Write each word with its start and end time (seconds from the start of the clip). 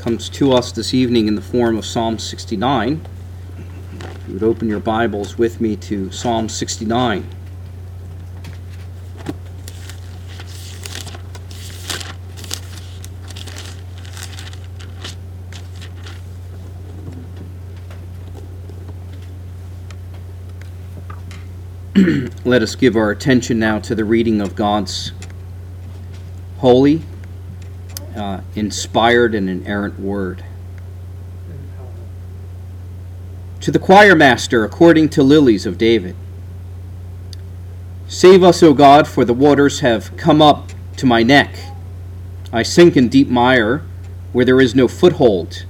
comes 0.00 0.28
to 0.30 0.50
us 0.50 0.72
this 0.72 0.94
evening 0.94 1.28
in 1.28 1.34
the 1.34 1.42
form 1.42 1.76
of 1.76 1.84
Psalm 1.84 2.18
69. 2.18 3.02
you 4.26 4.32
would 4.32 4.42
open 4.42 4.66
your 4.66 4.80
Bibles 4.80 5.36
with 5.36 5.60
me 5.60 5.76
to 5.76 6.10
Psalm 6.10 6.48
69. 6.48 7.28
Let 22.46 22.62
us 22.62 22.74
give 22.74 22.96
our 22.96 23.10
attention 23.10 23.58
now 23.58 23.78
to 23.80 23.94
the 23.94 24.06
reading 24.06 24.40
of 24.40 24.54
God's 24.54 25.12
holy, 26.56 27.02
uh, 28.20 28.42
inspired, 28.54 29.34
and 29.34 29.48
inerrant 29.48 29.98
word. 29.98 30.44
To 33.62 33.70
the 33.70 33.78
choir 33.78 34.14
master, 34.14 34.62
according 34.62 35.08
to 35.10 35.22
lilies 35.22 35.64
of 35.64 35.78
David. 35.78 36.14
Save 38.08 38.42
us, 38.42 38.62
O 38.62 38.74
God, 38.74 39.08
for 39.08 39.24
the 39.24 39.32
waters 39.32 39.80
have 39.80 40.14
come 40.18 40.42
up 40.42 40.72
to 40.98 41.06
my 41.06 41.22
neck. 41.22 41.54
I 42.52 42.62
sink 42.62 42.94
in 42.94 43.08
deep 43.08 43.28
mire 43.28 43.82
where 44.32 44.44
there 44.44 44.60
is 44.60 44.74
no 44.74 44.86
foothold. 44.86 45.64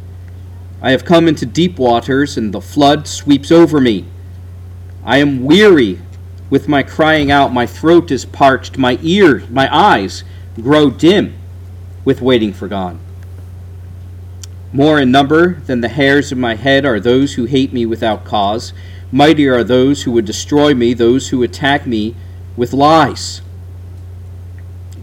I 0.82 0.91
have 0.91 1.05
come 1.05 1.28
into 1.28 1.46
deep 1.46 1.78
waters, 1.78 2.36
and 2.36 2.52
the 2.52 2.60
flood 2.60 3.06
sweeps 3.06 3.52
over 3.52 3.80
me. 3.80 4.06
I 5.05 5.19
am 5.19 5.44
weary 5.44 6.00
with 6.48 6.66
my 6.66 6.82
crying 6.82 7.30
out, 7.30 7.52
my 7.52 7.66
throat 7.66 8.10
is 8.10 8.24
parched, 8.24 8.77
my 8.77 8.98
ears, 9.02 9.48
my 9.50 9.72
eyes 9.72 10.24
grow 10.56 10.91
dim 10.91 11.39
with 12.10 12.20
waiting 12.20 12.52
for 12.52 12.66
God. 12.66 12.98
More 14.73 14.98
in 14.98 15.12
number 15.12 15.60
than 15.66 15.80
the 15.80 15.88
hairs 15.88 16.33
of 16.33 16.38
my 16.38 16.56
head 16.56 16.84
are 16.84 16.98
those 16.98 17.34
who 17.34 17.45
hate 17.45 17.73
me 17.73 17.86
without 17.86 18.25
cause. 18.25 18.72
Mightier 19.12 19.55
are 19.55 19.62
those 19.62 20.03
who 20.03 20.11
would 20.11 20.25
destroy 20.25 20.75
me, 20.75 20.92
those 20.92 21.28
who 21.28 21.44
attack 21.44 21.86
me 21.86 22.16
with 22.56 22.72
lies. 22.72 23.42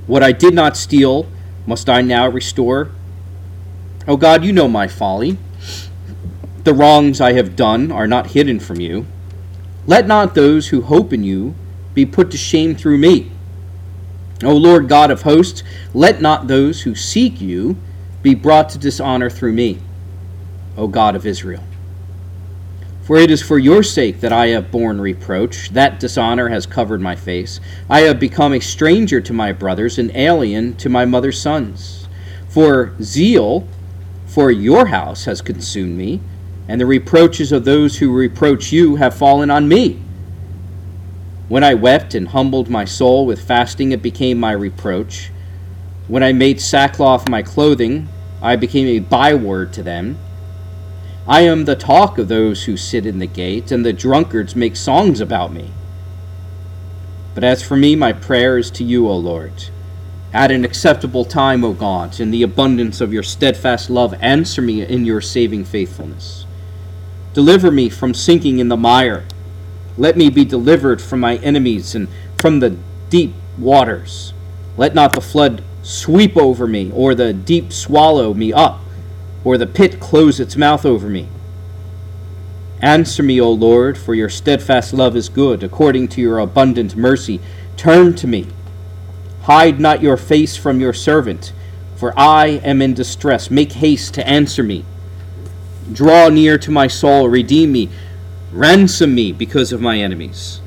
What 0.06 0.22
I 0.22 0.34
did 0.34 0.54
not 0.54 0.76
steal, 0.76 1.28
must 1.66 1.88
I 1.88 2.02
now 2.02 2.28
restore? 2.28 2.92
O 4.06 4.12
oh 4.14 4.18
God, 4.18 4.44
you 4.44 4.52
know 4.52 4.68
my 4.68 4.90
folly. 4.90 5.38
The 6.66 6.74
wrongs 6.74 7.22
I 7.22 7.32
have 7.34 7.56
done 7.56 7.90
are 7.90 8.06
not 8.06 8.32
hidden 8.32 8.60
from 8.60 8.82
you. 8.82 9.06
Let 9.86 10.08
not 10.08 10.36
those 10.36 10.68
who 10.68 10.82
hope 10.82 11.14
in 11.14 11.24
you 11.24 11.56
be 11.94 12.06
put 12.06 12.32
to 12.32 12.38
shame 12.38 12.76
through 12.76 12.98
me. 12.98 13.32
O 14.44 14.56
Lord 14.56 14.88
God 14.88 15.10
of 15.10 15.24
hosts, 15.24 15.64
let 15.94 16.22
not 16.22 16.48
those 16.48 16.82
who 16.82 16.94
seek 16.94 17.42
you 17.42 17.78
be 18.22 18.36
brought 18.36 18.70
to 18.70 18.78
dishonor 18.78 19.30
through 19.30 19.54
me, 19.54 19.80
O 20.76 20.88
God 20.88 21.16
of 21.16 21.26
Israel. 21.26 21.64
For 23.02 23.18
it 23.18 23.32
is 23.32 23.42
for 23.42 23.58
your 23.58 23.84
sake 23.84 24.20
that 24.20 24.34
I 24.34 24.48
have 24.48 24.70
borne 24.70 25.00
reproach, 25.00 25.70
that 25.70 26.00
dishonor 26.00 26.50
has 26.50 26.66
covered 26.66 27.02
my 27.02 27.16
face. 27.16 27.60
I 27.90 28.02
have 28.02 28.20
become 28.20 28.54
a 28.54 28.60
stranger 28.60 29.22
to 29.22 29.34
my 29.34 29.54
brothers, 29.54 29.98
an 29.98 30.16
alien 30.16 30.76
to 30.76 30.90
my 30.90 31.06
mother's 31.06 31.42
sons. 31.42 32.08
For 32.50 32.94
zeal 33.02 33.68
for 34.26 34.52
your 34.52 34.88
house 34.88 35.26
has 35.26 35.42
consumed 35.42 35.98
me 35.98 36.20
and 36.68 36.82
the 36.82 36.86
reproaches 36.86 37.52
of 37.52 37.66
those 37.66 37.98
who 37.98 38.12
reproach 38.12 38.72
you 38.72 38.98
have 38.98 39.16
fallen 39.16 39.50
on 39.50 39.68
me. 39.68 40.02
When 41.50 41.64
I 41.64 41.76
wept 41.76 42.14
and 42.14 42.28
humbled 42.28 42.70
my 42.70 42.84
soul 42.84 43.26
with 43.26 43.42
fasting, 43.42 43.94
it 43.94 44.02
became 44.02 44.38
my 44.38 44.52
reproach. 44.52 45.32
When 46.10 46.22
I 46.22 46.34
made 46.34 46.60
sackcloth 46.60 47.30
my 47.30 47.42
clothing, 47.42 48.10
I 48.42 48.58
became 48.58 48.88
a 48.88 49.00
byword 49.00 49.72
to 49.74 49.84
them. 49.84 50.18
I 51.26 51.42
am 51.42 51.64
the 51.64 51.76
talk 51.76 52.18
of 52.18 52.28
those 52.28 52.66
who 52.66 52.76
sit 52.76 53.06
in 53.06 53.20
the 53.20 53.28
gate, 53.28 53.72
and 53.72 53.86
the 53.86 53.94
drunkards 53.94 54.56
make 54.56 54.76
songs 54.76 55.22
about 55.22 55.54
me. 55.54 55.72
But 57.34 57.46
as 57.46 57.64
for 57.64 57.78
me, 57.78 57.96
my 57.96 58.12
prayer 58.12 58.58
is 58.58 58.70
to 58.72 58.84
you, 58.84 59.08
O 59.08 59.16
Lord. 59.16 59.70
At 60.34 60.52
an 60.52 60.66
acceptable 60.66 61.24
time, 61.24 61.64
O 61.64 61.72
God, 61.72 62.20
in 62.20 62.32
the 62.32 62.44
abundance 62.44 63.00
of 63.00 63.14
your 63.14 63.24
steadfast 63.24 63.90
love, 63.90 64.14
answer 64.20 64.62
me 64.62 64.82
in 64.86 65.06
your 65.06 65.22
saving 65.22 65.64
faithfulness. 65.64 66.46
Deliver 67.34 67.72
me 67.72 67.88
from 67.88 68.14
sinking 68.14 68.60
in 68.60 68.68
the 68.68 68.76
mire. 68.76 69.24
Let 69.98 70.16
me 70.16 70.30
be 70.30 70.46
delivered 70.46 71.02
from 71.02 71.20
my 71.20 71.38
enemies 71.38 71.96
and 71.96 72.08
from 72.38 72.60
the 72.60 72.78
deep 73.10 73.34
waters. 73.58 74.34
Let 74.78 74.94
not 74.94 75.14
the 75.14 75.22
flood 75.22 75.64
sweep 75.82 76.38
over 76.38 76.68
me, 76.68 76.92
or 76.94 77.16
the 77.16 77.34
deep 77.34 77.72
swallow 77.74 78.34
me 78.34 78.54
up, 78.54 78.82
or 79.44 79.58
the 79.58 79.66
pit 79.66 80.00
close 80.00 80.40
its 80.40 80.56
mouth 80.56 80.86
over 80.86 81.10
me. 81.10 81.28
Answer 82.82 83.24
me, 83.24 83.42
O 83.42 83.50
Lord, 83.50 83.98
for 83.98 84.14
your 84.14 84.30
steadfast 84.30 84.94
love 84.94 85.16
is 85.16 85.30
good, 85.30 85.64
according 85.64 86.10
to 86.10 86.22
your 86.22 86.38
abundant 86.38 86.96
mercy. 86.96 87.40
Turn 87.76 88.14
to 88.16 88.28
me. 88.28 88.48
Hide 89.44 89.80
not 89.80 90.04
your 90.04 90.18
face 90.18 90.56
from 90.56 90.80
your 90.80 90.94
servant, 90.94 91.54
for 91.96 92.14
I 92.20 92.48
am 92.64 92.82
in 92.82 92.94
distress. 92.94 93.50
Make 93.50 93.72
haste 93.72 94.14
to 94.16 94.28
answer 94.28 94.62
me. 94.62 94.86
Draw 95.92 96.30
near 96.30 96.58
to 96.60 96.70
my 96.70 96.88
soul, 96.88 97.30
redeem 97.30 97.72
me, 97.72 97.90
ransom 98.52 99.14
me 99.14 99.32
because 99.32 99.72
of 99.72 99.82
my 99.82 100.00
enemies. 100.00 100.62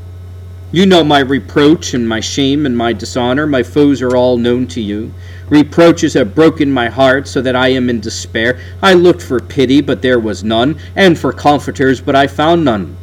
You 0.73 0.87
know 0.87 1.03
my 1.03 1.19
reproach 1.19 1.95
and 1.95 2.09
my 2.09 2.21
shame 2.21 2.65
and 2.65 2.77
my 2.77 2.93
dishonor. 2.93 3.47
My 3.47 3.63
foes 3.63 4.03
are 4.03 4.17
all 4.17 4.37
known 4.37 4.67
to 4.69 4.81
you. 4.81 5.13
Reproaches 5.49 6.15
have 6.15 6.35
broken 6.35 6.71
my 6.71 6.89
heart 6.89 7.27
so 7.27 7.41
that 7.43 7.57
I 7.57 7.69
am 7.69 7.91
in 7.91 8.01
despair. 8.01 8.61
I 8.83 8.95
looked 8.95 9.23
for 9.23 9.41
pity, 9.41 9.81
but 9.81 10.03
there 10.03 10.21
was 10.21 10.45
none, 10.45 10.79
and 10.95 11.19
for 11.19 11.33
comforters, 11.33 12.01
but 12.01 12.15
I 12.15 12.27
found 12.27 12.65
none. 12.65 12.97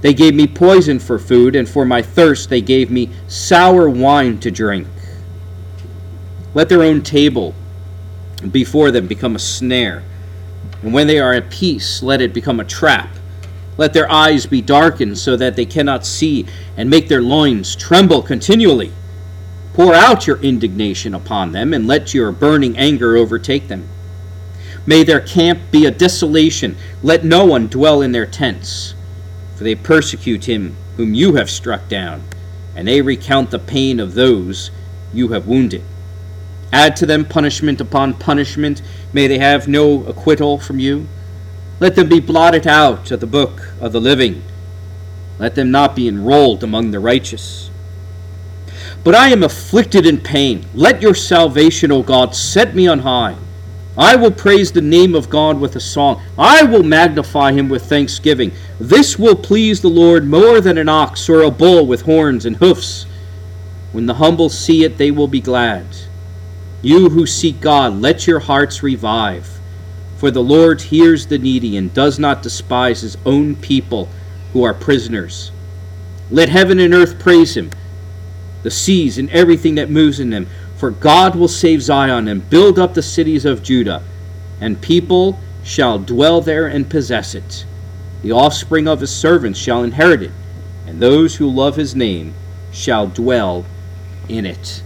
They 0.00 0.14
gave 0.14 0.34
me 0.34 0.46
poison 0.46 0.98
for 0.98 1.18
food, 1.18 1.54
and 1.54 1.68
for 1.68 1.84
my 1.84 2.00
thirst 2.00 2.48
they 2.48 2.62
gave 2.62 2.90
me 2.90 3.10
sour 3.28 3.90
wine 3.90 4.38
to 4.38 4.50
drink. 4.50 4.86
Let 6.54 6.70
their 6.70 6.82
own 6.82 7.02
table 7.02 7.54
before 8.50 8.90
them 8.90 9.06
become 9.06 9.36
a 9.36 9.38
snare 9.38 10.02
and 10.82 10.94
when 10.94 11.06
they 11.06 11.18
are 11.18 11.32
at 11.32 11.50
peace, 11.50 12.02
let 12.02 12.20
it 12.20 12.32
become 12.32 12.60
a 12.60 12.64
trap. 12.64 13.10
Let 13.76 13.92
their 13.92 14.10
eyes 14.10 14.46
be 14.46 14.60
darkened 14.60 15.18
so 15.18 15.36
that 15.36 15.56
they 15.56 15.64
cannot 15.64 16.04
see, 16.04 16.46
and 16.76 16.90
make 16.90 17.08
their 17.08 17.22
loins 17.22 17.74
tremble 17.76 18.22
continually. 18.22 18.92
Pour 19.72 19.94
out 19.94 20.26
your 20.26 20.40
indignation 20.42 21.14
upon 21.14 21.52
them, 21.52 21.72
and 21.72 21.86
let 21.86 22.12
your 22.12 22.32
burning 22.32 22.76
anger 22.76 23.16
overtake 23.16 23.68
them. 23.68 23.88
May 24.86 25.04
their 25.04 25.20
camp 25.20 25.60
be 25.70 25.86
a 25.86 25.90
desolation. 25.90 26.76
Let 27.02 27.24
no 27.24 27.44
one 27.44 27.68
dwell 27.68 28.02
in 28.02 28.12
their 28.12 28.26
tents. 28.26 28.94
For 29.56 29.64
they 29.64 29.74
persecute 29.74 30.46
him 30.46 30.76
whom 30.96 31.14
you 31.14 31.34
have 31.34 31.50
struck 31.50 31.88
down, 31.88 32.22
and 32.74 32.88
they 32.88 33.00
recount 33.00 33.50
the 33.50 33.58
pain 33.58 34.00
of 34.00 34.14
those 34.14 34.70
you 35.12 35.28
have 35.28 35.46
wounded. 35.46 35.82
Add 36.72 36.96
to 36.96 37.06
them 37.06 37.24
punishment 37.24 37.80
upon 37.80 38.14
punishment. 38.14 38.80
May 39.12 39.26
they 39.26 39.38
have 39.38 39.68
no 39.68 40.04
acquittal 40.04 40.58
from 40.58 40.78
you. 40.78 41.06
Let 41.80 41.96
them 41.96 42.10
be 42.10 42.20
blotted 42.20 42.66
out 42.66 43.10
of 43.10 43.20
the 43.20 43.26
book 43.26 43.72
of 43.80 43.92
the 43.92 44.00
living. 44.00 44.42
Let 45.38 45.54
them 45.54 45.70
not 45.70 45.96
be 45.96 46.06
enrolled 46.06 46.62
among 46.62 46.90
the 46.90 47.00
righteous. 47.00 47.70
But 49.02 49.14
I 49.14 49.30
am 49.30 49.42
afflicted 49.42 50.04
in 50.04 50.20
pain. 50.20 50.66
Let 50.74 51.00
your 51.00 51.14
salvation, 51.14 51.90
O 51.90 52.02
God, 52.02 52.34
set 52.34 52.74
me 52.74 52.86
on 52.86 52.98
high. 52.98 53.36
I 53.96 54.14
will 54.16 54.30
praise 54.30 54.70
the 54.70 54.82
name 54.82 55.14
of 55.14 55.30
God 55.30 55.58
with 55.58 55.74
a 55.74 55.80
song. 55.80 56.22
I 56.38 56.62
will 56.64 56.82
magnify 56.82 57.52
him 57.52 57.70
with 57.70 57.86
thanksgiving. 57.86 58.52
This 58.78 59.18
will 59.18 59.34
please 59.34 59.80
the 59.80 59.88
Lord 59.88 60.26
more 60.26 60.60
than 60.60 60.76
an 60.76 60.88
ox 60.88 61.28
or 61.30 61.42
a 61.42 61.50
bull 61.50 61.86
with 61.86 62.02
horns 62.02 62.44
and 62.44 62.56
hoofs. 62.56 63.06
When 63.92 64.04
the 64.04 64.14
humble 64.14 64.50
see 64.50 64.84
it, 64.84 64.98
they 64.98 65.10
will 65.10 65.28
be 65.28 65.40
glad. 65.40 65.86
You 66.82 67.08
who 67.08 67.26
seek 67.26 67.60
God, 67.60 68.00
let 68.00 68.26
your 68.26 68.40
hearts 68.40 68.82
revive. 68.82 69.59
For 70.20 70.30
the 70.30 70.42
Lord 70.42 70.82
hears 70.82 71.24
the 71.24 71.38
needy 71.38 71.78
and 71.78 71.94
does 71.94 72.18
not 72.18 72.42
despise 72.42 73.00
his 73.00 73.16
own 73.24 73.56
people 73.56 74.10
who 74.52 74.62
are 74.64 74.74
prisoners. 74.74 75.50
Let 76.30 76.50
heaven 76.50 76.78
and 76.78 76.92
earth 76.92 77.18
praise 77.18 77.56
him, 77.56 77.70
the 78.62 78.70
seas 78.70 79.16
and 79.16 79.30
everything 79.30 79.76
that 79.76 79.88
moves 79.88 80.20
in 80.20 80.28
them. 80.28 80.46
For 80.76 80.90
God 80.90 81.34
will 81.34 81.48
save 81.48 81.80
Zion 81.80 82.28
and 82.28 82.50
build 82.50 82.78
up 82.78 82.92
the 82.92 83.00
cities 83.00 83.46
of 83.46 83.62
Judah, 83.62 84.02
and 84.60 84.82
people 84.82 85.40
shall 85.64 85.98
dwell 85.98 86.42
there 86.42 86.66
and 86.66 86.90
possess 86.90 87.34
it. 87.34 87.64
The 88.20 88.32
offspring 88.32 88.86
of 88.86 89.00
his 89.00 89.10
servants 89.10 89.58
shall 89.58 89.82
inherit 89.82 90.20
it, 90.20 90.32
and 90.86 91.00
those 91.00 91.36
who 91.36 91.48
love 91.48 91.76
his 91.76 91.96
name 91.96 92.34
shall 92.70 93.06
dwell 93.06 93.64
in 94.28 94.44
it. 94.44 94.82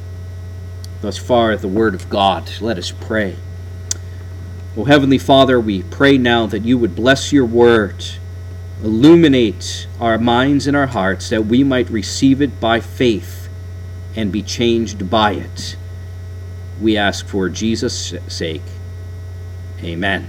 Thus 1.00 1.18
far, 1.18 1.56
the 1.56 1.66
Word 1.66 1.96
of 1.96 2.08
God. 2.08 2.48
Let 2.60 2.78
us 2.78 2.92
pray. 2.92 3.34
O 4.76 4.84
Heavenly 4.84 5.18
Father, 5.18 5.60
we 5.60 5.84
pray 5.84 6.18
now 6.18 6.46
that 6.46 6.64
you 6.64 6.76
would 6.78 6.96
bless 6.96 7.32
your 7.32 7.44
Word, 7.44 8.04
illuminate 8.82 9.86
our 10.00 10.18
minds 10.18 10.66
and 10.66 10.76
our 10.76 10.88
hearts, 10.88 11.28
that 11.30 11.46
we 11.46 11.62
might 11.62 11.88
receive 11.90 12.42
it 12.42 12.58
by 12.58 12.80
faith 12.80 13.48
and 14.16 14.32
be 14.32 14.42
changed 14.42 15.08
by 15.08 15.34
it. 15.34 15.76
We 16.80 16.96
ask 16.96 17.24
for 17.24 17.48
Jesus' 17.48 18.14
sake. 18.26 18.64
Amen. 19.80 20.26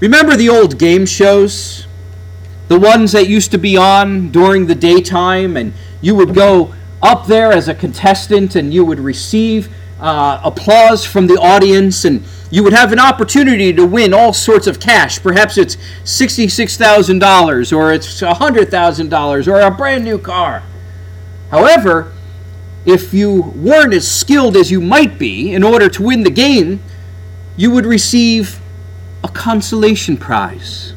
Remember 0.00 0.34
the 0.34 0.48
old 0.48 0.78
game 0.78 1.04
shows? 1.04 1.86
The 2.68 2.80
ones 2.80 3.12
that 3.12 3.28
used 3.28 3.50
to 3.50 3.58
be 3.58 3.76
on 3.76 4.30
during 4.30 4.68
the 4.68 4.74
daytime, 4.74 5.58
and 5.58 5.74
you 6.00 6.14
would 6.14 6.34
go 6.34 6.74
up 7.02 7.26
there 7.26 7.52
as 7.52 7.68
a 7.68 7.74
contestant 7.74 8.56
and 8.56 8.72
you 8.72 8.84
would 8.86 9.00
receive 9.00 9.68
uh, 10.02 10.40
applause 10.42 11.06
from 11.06 11.28
the 11.28 11.34
audience, 11.34 12.04
and 12.04 12.24
you 12.50 12.64
would 12.64 12.72
have 12.72 12.92
an 12.92 12.98
opportunity 12.98 13.72
to 13.72 13.86
win 13.86 14.12
all 14.12 14.32
sorts 14.32 14.66
of 14.66 14.80
cash. 14.80 15.22
Perhaps 15.22 15.56
it's 15.56 15.76
$66,000 16.04 17.76
or 17.76 17.92
it's 17.92 18.20
$100,000 18.20 19.46
or 19.46 19.60
a 19.60 19.70
brand 19.70 20.04
new 20.04 20.18
car. 20.18 20.64
However, 21.50 22.12
if 22.84 23.14
you 23.14 23.52
weren't 23.54 23.94
as 23.94 24.10
skilled 24.10 24.56
as 24.56 24.72
you 24.72 24.80
might 24.80 25.18
be 25.18 25.54
in 25.54 25.62
order 25.62 25.88
to 25.88 26.02
win 26.02 26.24
the 26.24 26.30
game, 26.30 26.82
you 27.56 27.70
would 27.70 27.86
receive 27.86 28.60
a 29.22 29.28
consolation 29.28 30.16
prize. 30.16 30.94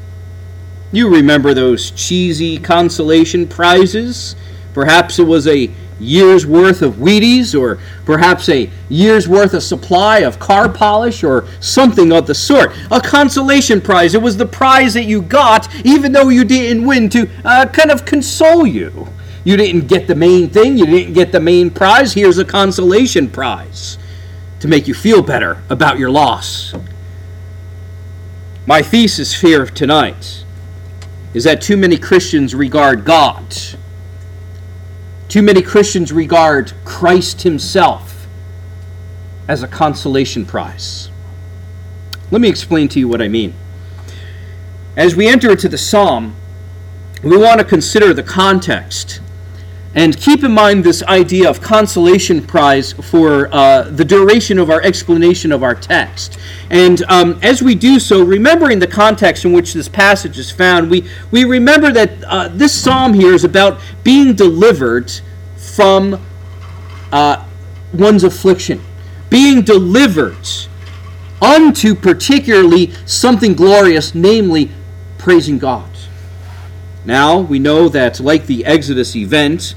You 0.91 1.13
remember 1.13 1.53
those 1.53 1.91
cheesy 1.91 2.57
consolation 2.57 3.47
prizes? 3.47 4.35
Perhaps 4.73 5.19
it 5.19 5.25
was 5.25 5.45
a 5.45 5.69
year's 5.99 6.45
worth 6.45 6.81
of 6.81 6.95
Wheaties, 6.95 7.59
or 7.59 7.79
perhaps 8.05 8.49
a 8.49 8.69
year's 8.89 9.27
worth 9.27 9.53
of 9.53 9.63
supply 9.63 10.19
of 10.19 10.39
car 10.39 10.69
polish, 10.69 11.23
or 11.23 11.47
something 11.59 12.11
of 12.11 12.27
the 12.27 12.35
sort. 12.35 12.73
A 12.91 12.99
consolation 12.99 13.81
prize. 13.81 14.13
It 14.13 14.21
was 14.21 14.37
the 14.37 14.45
prize 14.45 14.93
that 14.93 15.05
you 15.05 15.21
got, 15.21 15.73
even 15.85 16.11
though 16.11 16.29
you 16.29 16.43
didn't 16.43 16.85
win, 16.85 17.09
to 17.09 17.29
uh, 17.43 17.67
kind 17.67 17.91
of 17.91 18.05
console 18.05 18.65
you. 18.65 19.07
You 19.43 19.57
didn't 19.57 19.87
get 19.87 20.07
the 20.07 20.15
main 20.15 20.49
thing, 20.49 20.77
you 20.77 20.85
didn't 20.85 21.13
get 21.13 21.31
the 21.31 21.39
main 21.39 21.69
prize. 21.69 22.13
Here's 22.13 22.39
a 22.39 22.45
consolation 22.45 23.29
prize 23.29 23.97
to 24.59 24.67
make 24.67 24.87
you 24.87 24.93
feel 24.95 25.21
better 25.21 25.61
about 25.69 25.99
your 25.99 26.09
loss. 26.09 26.73
My 28.65 28.81
thesis 28.81 29.41
here 29.41 29.67
tonight 29.67 30.43
is 31.35 31.43
that 31.43 31.61
too 31.61 31.77
many 31.77 31.97
Christians 31.97 32.55
regard 32.55 33.05
God 33.05 33.55
too 35.27 35.41
many 35.41 35.61
Christians 35.61 36.11
regard 36.11 36.73
Christ 36.83 37.41
Himself 37.41 38.27
as 39.47 39.63
a 39.63 39.67
consolation 39.67 40.45
prize. 40.45 41.09
Let 42.31 42.41
me 42.41 42.49
explain 42.49 42.87
to 42.89 42.99
you 42.99 43.07
what 43.07 43.21
I 43.21 43.27
mean. 43.27 43.53
As 44.95 45.15
we 45.15 45.27
enter 45.27 45.51
into 45.51 45.69
the 45.69 45.77
psalm, 45.77 46.35
we 47.23 47.37
want 47.37 47.59
to 47.59 47.65
consider 47.65 48.13
the 48.13 48.23
context 48.23 49.21
and 49.95 50.17
keep 50.17 50.43
in 50.43 50.51
mind 50.51 50.83
this 50.83 51.01
idea 51.03 51.49
of 51.49 51.61
consolation 51.61 52.45
prize 52.45 52.91
for 52.91 53.47
uh, 53.53 53.83
the 53.83 54.03
duration 54.03 54.59
of 54.59 54.69
our 54.69 54.81
explanation 54.81 55.53
of 55.53 55.63
our 55.63 55.73
text. 55.73 56.37
And 56.69 57.01
um, 57.03 57.39
as 57.41 57.63
we 57.63 57.75
do 57.75 57.97
so, 57.99 58.21
remembering 58.21 58.79
the 58.79 58.87
context 58.87 59.45
in 59.45 59.53
which 59.53 59.73
this 59.73 59.87
passage 59.87 60.37
is 60.37 60.51
found, 60.51 60.91
we, 60.91 61.07
we 61.31 61.45
remember 61.45 61.93
that 61.93 62.23
uh, 62.25 62.49
this 62.49 62.73
psalm 62.73 63.13
here 63.13 63.33
is 63.33 63.45
about 63.45 63.79
being 64.03 64.35
delivered 64.35 65.11
from 65.55 66.21
uh, 67.13 67.45
one's 67.93 68.25
affliction, 68.25 68.83
being 69.29 69.61
delivered 69.61 70.45
unto 71.41 71.95
particularly 71.95 72.91
something 73.05 73.53
glorious, 73.53 74.13
namely 74.13 74.71
praising 75.17 75.57
God. 75.57 75.89
Now, 77.05 77.39
we 77.39 77.59
know 77.59 77.87
that, 77.89 78.19
like 78.19 78.47
the 78.47 78.65
Exodus 78.65 79.15
event, 79.15 79.75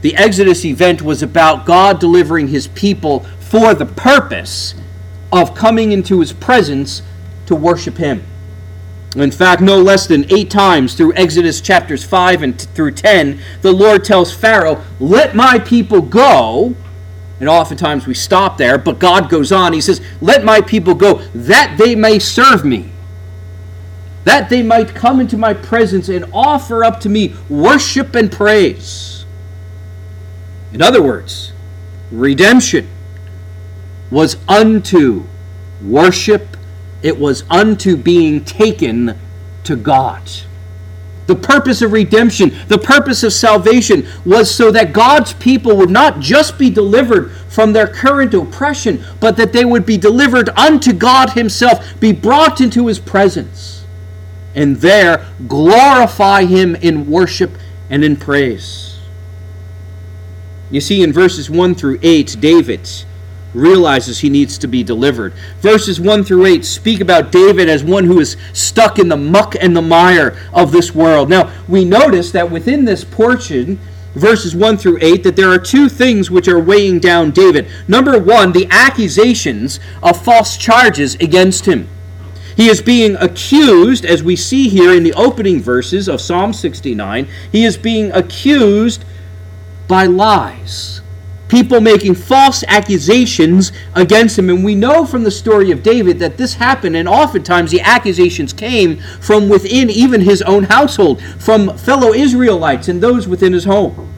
the 0.00 0.14
Exodus 0.16 0.64
event 0.64 1.02
was 1.02 1.22
about 1.22 1.66
God 1.66 1.98
delivering 1.98 2.48
his 2.48 2.68
people 2.68 3.20
for 3.40 3.74
the 3.74 3.86
purpose 3.86 4.74
of 5.32 5.54
coming 5.54 5.92
into 5.92 6.20
his 6.20 6.32
presence 6.32 7.02
to 7.46 7.56
worship 7.56 7.96
him. 7.96 8.22
In 9.16 9.30
fact, 9.30 9.62
no 9.62 9.80
less 9.80 10.06
than 10.06 10.30
eight 10.32 10.50
times 10.50 10.94
through 10.94 11.14
Exodus 11.14 11.60
chapters 11.60 12.04
5 12.04 12.42
and 12.42 12.58
t- 12.58 12.66
through 12.74 12.92
10, 12.92 13.40
the 13.62 13.72
Lord 13.72 14.04
tells 14.04 14.32
Pharaoh, 14.32 14.84
Let 15.00 15.34
my 15.34 15.58
people 15.58 16.02
go. 16.02 16.74
And 17.40 17.48
oftentimes 17.48 18.06
we 18.06 18.14
stop 18.14 18.58
there, 18.58 18.76
but 18.78 18.98
God 18.98 19.30
goes 19.30 19.50
on. 19.50 19.72
He 19.72 19.80
says, 19.80 20.00
Let 20.20 20.44
my 20.44 20.60
people 20.60 20.94
go, 20.94 21.14
that 21.34 21.76
they 21.78 21.94
may 21.94 22.18
serve 22.18 22.64
me, 22.64 22.90
that 24.24 24.50
they 24.50 24.62
might 24.62 24.94
come 24.94 25.20
into 25.20 25.38
my 25.38 25.54
presence 25.54 26.08
and 26.08 26.26
offer 26.32 26.84
up 26.84 27.00
to 27.00 27.08
me 27.08 27.34
worship 27.48 28.14
and 28.14 28.30
praise. 28.30 29.17
In 30.72 30.82
other 30.82 31.02
words, 31.02 31.52
redemption 32.10 32.88
was 34.10 34.36
unto 34.48 35.24
worship, 35.82 36.56
it 37.02 37.18
was 37.18 37.44
unto 37.50 37.96
being 37.96 38.44
taken 38.44 39.18
to 39.64 39.76
God. 39.76 40.22
The 41.26 41.36
purpose 41.36 41.82
of 41.82 41.92
redemption, 41.92 42.56
the 42.68 42.78
purpose 42.78 43.22
of 43.22 43.34
salvation 43.34 44.08
was 44.24 44.52
so 44.52 44.70
that 44.70 44.94
God's 44.94 45.34
people 45.34 45.76
would 45.76 45.90
not 45.90 46.20
just 46.20 46.58
be 46.58 46.70
delivered 46.70 47.30
from 47.48 47.74
their 47.74 47.86
current 47.86 48.32
oppression, 48.32 49.04
but 49.20 49.36
that 49.36 49.52
they 49.52 49.66
would 49.66 49.84
be 49.84 49.98
delivered 49.98 50.48
unto 50.50 50.94
God 50.94 51.30
Himself, 51.30 52.00
be 52.00 52.12
brought 52.12 52.62
into 52.62 52.86
His 52.86 52.98
presence, 52.98 53.84
and 54.54 54.76
there 54.76 55.26
glorify 55.46 56.44
Him 56.46 56.74
in 56.76 57.06
worship 57.10 57.50
and 57.90 58.02
in 58.02 58.16
praise. 58.16 58.87
You 60.70 60.80
see, 60.80 61.02
in 61.02 61.12
verses 61.12 61.48
1 61.48 61.74
through 61.74 61.98
8, 62.02 62.36
David 62.40 62.88
realizes 63.54 64.18
he 64.18 64.28
needs 64.28 64.58
to 64.58 64.66
be 64.66 64.82
delivered. 64.82 65.32
Verses 65.60 65.98
1 66.00 66.24
through 66.24 66.44
8 66.46 66.64
speak 66.64 67.00
about 67.00 67.32
David 67.32 67.68
as 67.68 67.82
one 67.82 68.04
who 68.04 68.20
is 68.20 68.36
stuck 68.52 68.98
in 68.98 69.08
the 69.08 69.16
muck 69.16 69.54
and 69.58 69.74
the 69.74 69.82
mire 69.82 70.36
of 70.52 70.72
this 70.72 70.94
world. 70.94 71.30
Now, 71.30 71.50
we 71.66 71.84
notice 71.84 72.30
that 72.32 72.50
within 72.50 72.84
this 72.84 73.04
portion, 73.04 73.78
verses 74.14 74.54
1 74.54 74.76
through 74.76 74.98
8, 75.00 75.22
that 75.22 75.36
there 75.36 75.50
are 75.50 75.58
two 75.58 75.88
things 75.88 76.30
which 76.30 76.48
are 76.48 76.60
weighing 76.60 76.98
down 76.98 77.30
David. 77.30 77.68
Number 77.86 78.18
one, 78.18 78.52
the 78.52 78.68
accusations 78.70 79.80
of 80.02 80.22
false 80.22 80.56
charges 80.56 81.14
against 81.16 81.66
him. 81.66 81.88
He 82.56 82.68
is 82.68 82.82
being 82.82 83.14
accused, 83.16 84.04
as 84.04 84.22
we 84.22 84.34
see 84.34 84.68
here 84.68 84.92
in 84.92 85.04
the 85.04 85.14
opening 85.14 85.60
verses 85.60 86.08
of 86.08 86.20
Psalm 86.20 86.52
69, 86.52 87.28
he 87.52 87.64
is 87.64 87.76
being 87.76 88.10
accused 88.10 89.04
by 89.88 90.06
lies. 90.06 91.00
People 91.48 91.80
making 91.80 92.14
false 92.14 92.62
accusations 92.68 93.72
against 93.94 94.38
him. 94.38 94.50
And 94.50 94.62
we 94.62 94.74
know 94.74 95.06
from 95.06 95.24
the 95.24 95.30
story 95.30 95.70
of 95.70 95.82
David 95.82 96.18
that 96.18 96.36
this 96.36 96.54
happened, 96.54 96.94
and 96.94 97.08
oftentimes 97.08 97.70
the 97.70 97.80
accusations 97.80 98.52
came 98.52 98.98
from 98.98 99.48
within 99.48 99.88
even 99.88 100.20
his 100.20 100.42
own 100.42 100.64
household, 100.64 101.22
from 101.38 101.76
fellow 101.78 102.12
Israelites 102.12 102.88
and 102.88 103.02
those 103.02 103.26
within 103.26 103.54
his 103.54 103.64
home. 103.64 104.12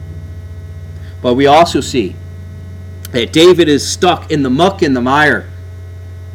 But 1.21 1.35
we 1.35 1.47
also 1.47 1.79
see 1.79 2.15
that 3.11 3.31
David 3.31 3.69
is 3.69 3.89
stuck 3.89 4.29
in 4.29 4.43
the 4.43 4.49
muck 4.49 4.81
and 4.81 4.95
the 4.95 5.01
mire 5.01 5.49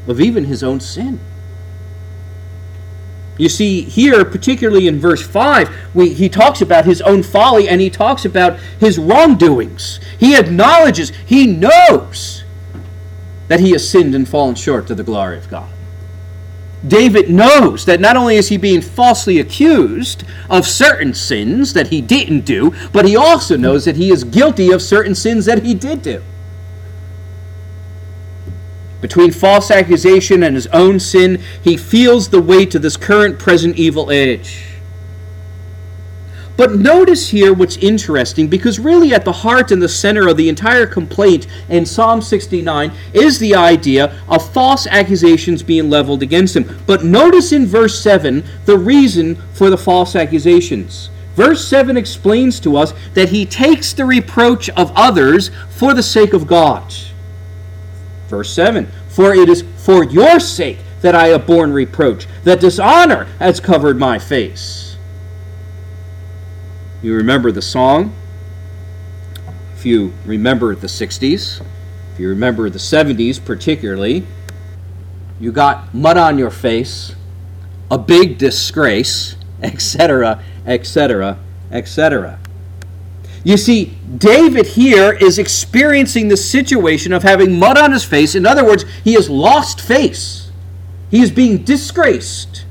of 0.07 0.21
even 0.21 0.45
his 0.45 0.63
own 0.63 0.81
sin. 0.81 1.21
You 3.39 3.49
see, 3.51 3.83
here, 3.83 4.25
particularly 4.25 4.89
in 4.89 4.99
verse 4.99 5.27
5, 5.27 5.71
we, 5.95 6.15
he 6.15 6.29
talks 6.29 6.63
about 6.63 6.87
his 6.87 7.03
own 7.03 7.23
folly 7.23 7.69
and 7.69 7.81
he 7.81 7.91
talks 7.91 8.25
about 8.25 8.59
his 8.81 8.99
wrongdoings. 8.99 10.01
He 10.19 10.35
acknowledges, 10.35 11.11
he 11.27 11.47
knows 11.47 12.45
that 13.49 13.61
he 13.61 13.73
has 13.73 13.89
sinned 13.89 14.15
and 14.15 14.27
fallen 14.27 14.55
short 14.55 14.91
of 14.91 14.97
the 14.97 15.05
glory 15.05 15.37
of 15.37 15.49
God. 15.51 15.71
David 16.87 17.31
knows 17.31 17.85
that 17.85 18.01
not 18.01 18.17
only 18.17 18.37
is 18.37 18.49
he 18.49 18.57
being 18.57 18.81
falsely 18.81 19.39
accused 19.39 20.25
of 20.49 20.67
certain 20.67 21.13
sins 21.15 21.73
that 21.73 21.89
he 21.89 22.01
didn't 22.01 22.45
do, 22.45 22.73
but 22.93 23.05
he 23.05 23.17
also 23.17 23.57
knows 23.57 23.85
that 23.85 23.97
he 23.97 24.11
is 24.11 24.25
guilty 24.25 24.71
of 24.71 24.81
certain 24.81 25.15
sins 25.15 25.47
that 25.47 25.63
he 25.63 25.75
did 25.75 26.03
do 26.03 26.23
between 29.01 29.31
false 29.31 29.71
accusation 29.71 30.43
and 30.43 30.55
his 30.55 30.67
own 30.69 30.99
sin, 30.99 31.43
he 31.63 31.77
feels 31.77 32.29
the 32.29 32.41
weight 32.41 32.75
of 32.75 32.83
this 32.83 32.97
current 32.97 33.39
present 33.39 33.77
evil 33.77 34.11
age. 34.11 34.77
But 36.57 36.77
notice 36.77 37.29
here 37.29 37.53
what's 37.53 37.77
interesting, 37.77 38.49
because 38.49 38.79
really 38.79 39.13
at 39.13 39.27
the 39.27 39.33
heart 39.33 39.71
and 39.71 39.83
the 39.83 39.89
center 39.89 40.27
of 40.27 40.39
the 40.39 40.49
entire 40.49 40.87
complaint 40.87 41.47
in 41.69 41.85
Psalm 41.85 42.23
69 42.23 42.93
is 43.13 43.39
the 43.39 43.55
idea 43.55 44.19
of 44.27 44.53
false 44.55 44.87
accusations 44.87 45.63
being 45.63 45.91
leveled 45.91 46.23
against 46.23 46.57
him. 46.57 46.79
But 46.87 47.05
notice 47.05 47.53
in 47.53 47.67
verse 47.67 48.01
7 48.01 48.43
the 48.65 48.79
reason 48.79 49.37
for 49.53 49.69
the 49.69 49.77
false 49.77 50.17
accusations. 50.17 51.11
Verse 51.35 51.69
7 51.69 51.99
explains 51.99 52.59
to 52.61 52.79
us 52.79 52.95
that 53.13 53.29
he 53.29 53.45
takes 53.45 53.93
the 53.93 54.07
reproach 54.07 54.71
of 54.71 54.91
others 54.97 55.51
for 55.69 55.93
the 55.93 56.03
sake 56.03 56.33
of 56.33 56.47
God. 56.47 56.95
Verse 58.29 58.53
7 58.53 58.89
For 59.09 59.35
it 59.35 59.49
is 59.49 59.63
for 59.77 60.05
your 60.05 60.41
sake 60.41 60.79
that 61.03 61.15
I 61.15 61.29
have 61.29 61.47
borne 61.47 61.73
reproach, 61.73 62.27
that 62.45 62.61
dishonor 62.61 63.25
has 63.39 63.61
covered 63.61 63.99
my 63.99 64.19
face. 64.19 64.97
You 67.03 67.15
remember 67.15 67.53
the 67.53 67.63
song? 67.63 68.15
If 69.77 69.85
you 69.85 70.13
remember 70.25 70.75
the 70.75 70.87
60s, 70.87 71.61
if 72.13 72.21
you 72.21 72.29
remember 72.29 72.71
the 72.71 72.79
70s 72.79 73.45
particularly, 73.45 74.27
you 75.39 75.53
got 75.53 75.95
mud 75.95 76.17
on 76.17 76.39
your 76.39 76.51
face, 76.51 77.15
a 77.91 77.99
big 77.99 78.39
disgrace, 78.39 79.37
etc., 79.63 80.43
etc., 80.67 81.39
etc. 81.71 82.39
You 83.45 83.57
see, 83.57 83.97
David 84.19 84.67
here 84.67 85.13
is 85.13 85.39
experiencing 85.39 86.29
the 86.29 86.37
situation 86.37 87.13
of 87.13 87.23
having 87.23 87.59
mud 87.59 87.79
on 87.79 87.93
his 87.93 88.05
face. 88.05 88.35
In 88.35 88.47
other 88.47 88.65
words, 88.65 88.85
he 89.05 89.15
has 89.15 89.31
lost 89.31 89.81
face. 89.81 90.51
He 91.11 91.23
is 91.23 91.31
being 91.31 91.59
disgraced. 91.59 92.65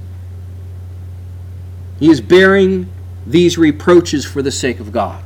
He 2.00 2.10
is 2.10 2.19
bearing 2.19 2.91
these 3.25 3.57
reproaches 3.57 4.25
for 4.25 4.41
the 4.41 4.51
sake 4.51 4.79
of 4.79 4.91
God. 4.91 5.24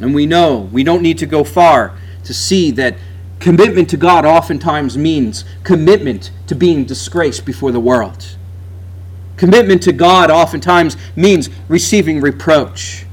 And 0.00 0.14
we 0.14 0.26
know, 0.26 0.68
we 0.72 0.84
don't 0.84 1.02
need 1.02 1.18
to 1.18 1.26
go 1.26 1.44
far 1.44 1.96
to 2.24 2.34
see 2.34 2.70
that 2.72 2.96
commitment 3.40 3.90
to 3.90 3.96
God 3.96 4.24
oftentimes 4.24 4.96
means 4.96 5.44
commitment 5.62 6.30
to 6.46 6.54
being 6.54 6.84
disgraced 6.84 7.44
before 7.44 7.72
the 7.72 7.80
world. 7.80 8.36
Commitment 9.36 9.82
to 9.82 9.92
God 9.92 10.30
oftentimes 10.30 10.96
means 11.16 11.50
receiving 11.68 12.20
reproach. 12.20 13.03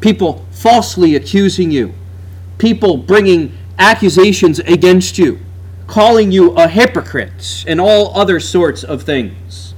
People 0.00 0.44
falsely 0.50 1.14
accusing 1.16 1.70
you, 1.70 1.94
people 2.58 2.96
bringing 2.96 3.56
accusations 3.78 4.58
against 4.60 5.18
you, 5.18 5.40
calling 5.86 6.30
you 6.32 6.52
a 6.52 6.68
hypocrite, 6.68 7.64
and 7.66 7.80
all 7.80 8.16
other 8.16 8.40
sorts 8.40 8.84
of 8.84 9.02
things. 9.02 9.74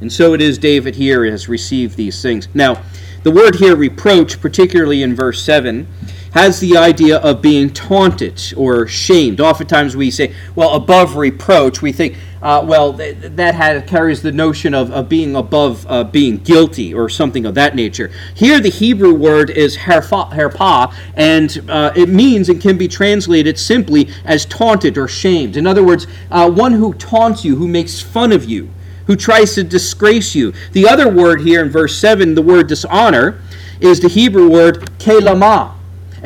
And 0.00 0.12
so 0.12 0.34
it 0.34 0.42
is 0.42 0.58
David 0.58 0.96
here 0.96 1.24
has 1.24 1.48
received 1.48 1.96
these 1.96 2.20
things. 2.20 2.48
Now, 2.54 2.82
the 3.26 3.32
word 3.32 3.56
here, 3.56 3.74
reproach, 3.74 4.40
particularly 4.40 5.02
in 5.02 5.12
verse 5.12 5.42
7, 5.42 5.88
has 6.30 6.60
the 6.60 6.76
idea 6.76 7.16
of 7.16 7.42
being 7.42 7.68
taunted 7.70 8.40
or 8.56 8.86
shamed. 8.86 9.40
Oftentimes 9.40 9.96
we 9.96 10.12
say, 10.12 10.32
well, 10.54 10.76
above 10.76 11.16
reproach, 11.16 11.82
we 11.82 11.90
think, 11.90 12.16
uh, 12.40 12.64
well, 12.64 12.96
th- 12.96 13.16
that 13.20 13.56
had, 13.56 13.84
carries 13.88 14.22
the 14.22 14.30
notion 14.30 14.74
of, 14.74 14.92
of 14.92 15.08
being 15.08 15.34
above 15.34 15.84
uh, 15.88 16.04
being 16.04 16.36
guilty 16.36 16.94
or 16.94 17.08
something 17.08 17.44
of 17.44 17.56
that 17.56 17.74
nature. 17.74 18.12
Here, 18.36 18.60
the 18.60 18.68
Hebrew 18.68 19.12
word 19.12 19.50
is 19.50 19.76
herpa, 19.76 20.94
and 21.16 21.64
uh, 21.68 21.92
it 21.96 22.08
means 22.08 22.48
and 22.48 22.62
can 22.62 22.78
be 22.78 22.86
translated 22.86 23.58
simply 23.58 24.08
as 24.24 24.46
taunted 24.46 24.96
or 24.96 25.08
shamed. 25.08 25.56
In 25.56 25.66
other 25.66 25.82
words, 25.82 26.06
uh, 26.30 26.48
one 26.48 26.74
who 26.74 26.94
taunts 26.94 27.44
you, 27.44 27.56
who 27.56 27.66
makes 27.66 28.00
fun 28.00 28.30
of 28.30 28.44
you, 28.44 28.70
who 29.06 29.16
tries 29.16 29.54
to 29.54 29.64
disgrace 29.64 30.34
you. 30.34 30.52
The 30.72 30.88
other 30.88 31.08
word 31.08 31.40
here 31.40 31.62
in 31.62 31.70
verse 31.70 31.96
7, 31.98 32.34
the 32.34 32.42
word 32.42 32.66
dishonor, 32.68 33.40
is 33.80 34.00
the 34.00 34.08
Hebrew 34.08 34.50
word 34.50 34.90
kelama 34.98 35.76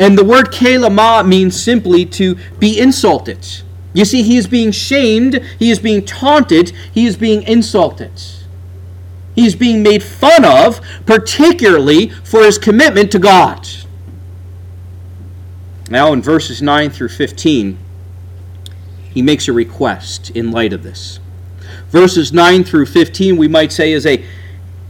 and 0.01 0.17
the 0.17 0.25
word 0.25 0.47
kelama 0.47 1.27
means 1.27 1.63
simply 1.63 2.07
to 2.07 2.37
be 2.59 2.81
insulted. 2.81 3.47
You 3.93 4.07
see, 4.07 4.23
he 4.23 4.39
is 4.39 4.47
being 4.47 4.73
shamed, 4.73 5.35
he 5.59 5.71
is 5.71 5.79
being 5.79 6.07
taunted, 6.07 6.71
he 6.91 7.05
is 7.05 7.19
being 7.19 7.43
insulted. 7.43 8.13
He 9.35 9.47
is 9.47 9.55
being 9.55 9.83
made 9.83 10.03
fun 10.03 10.45
of, 10.47 10.81
particularly 11.05 12.09
for 12.09 12.43
his 12.43 12.57
commitment 12.57 13.13
to 13.13 13.19
God. 13.19 13.69
Now, 15.91 16.15
in 16.15 16.23
verses 16.23 16.63
9 16.63 16.89
through 16.89 17.09
15, 17.11 17.77
he 19.13 19.21
makes 19.21 19.49
a 19.49 19.53
request 19.53 20.31
in 20.31 20.51
light 20.51 20.73
of 20.73 20.83
this. 20.83 21.20
Verses 21.91 22.33
9 22.33 22.65
through 22.65 22.87
15, 22.87 23.37
we 23.37 23.49
might 23.49 23.73
say, 23.73 23.93
is 23.93 24.07
a, 24.07 24.25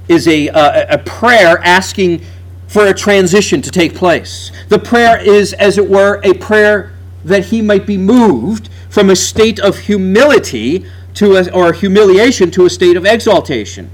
is 0.08 0.28
a, 0.28 0.48
uh, 0.50 0.94
a 0.94 0.98
prayer 0.98 1.58
asking 1.58 2.24
for 2.68 2.86
a 2.86 2.94
transition 2.94 3.62
to 3.62 3.70
take 3.70 3.94
place. 3.94 4.52
The 4.68 4.78
prayer 4.78 5.18
is, 5.18 5.52
as 5.54 5.78
it 5.78 5.88
were, 5.88 6.20
a 6.22 6.34
prayer 6.34 6.92
that 7.24 7.46
he 7.46 7.62
might 7.62 7.86
be 7.86 7.96
moved 7.96 8.68
from 8.88 9.10
a 9.10 9.16
state 9.16 9.58
of 9.58 9.78
humility 9.78 10.86
to 11.14 11.36
a, 11.36 11.50
or 11.52 11.72
humiliation 11.72 12.50
to 12.52 12.66
a 12.66 12.70
state 12.70 12.96
of 12.96 13.04
exaltation. 13.04 13.90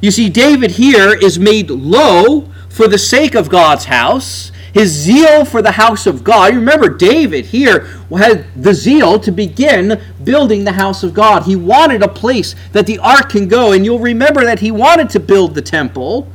You 0.00 0.10
see, 0.10 0.28
David 0.28 0.72
here 0.72 1.12
is 1.12 1.38
made 1.38 1.70
low 1.70 2.48
for 2.68 2.88
the 2.88 2.98
sake 2.98 3.34
of 3.34 3.48
God's 3.48 3.86
house, 3.86 4.52
his 4.72 4.90
zeal 4.90 5.44
for 5.44 5.62
the 5.62 5.72
house 5.72 6.06
of 6.06 6.22
God. 6.22 6.52
You 6.52 6.58
remember, 6.60 6.88
David 6.88 7.46
here 7.46 7.86
had 8.10 8.46
the 8.54 8.74
zeal 8.74 9.18
to 9.20 9.30
begin 9.30 10.00
building 10.22 10.64
the 10.64 10.72
house 10.72 11.02
of 11.02 11.14
God. 11.14 11.44
He 11.44 11.56
wanted 11.56 12.02
a 12.02 12.08
place 12.08 12.54
that 12.72 12.86
the 12.86 12.98
ark 12.98 13.30
can 13.30 13.48
go, 13.48 13.72
and 13.72 13.84
you'll 13.84 13.98
remember 13.98 14.44
that 14.44 14.60
he 14.60 14.70
wanted 14.70 15.10
to 15.10 15.20
build 15.20 15.54
the 15.54 15.62
temple. 15.62 16.30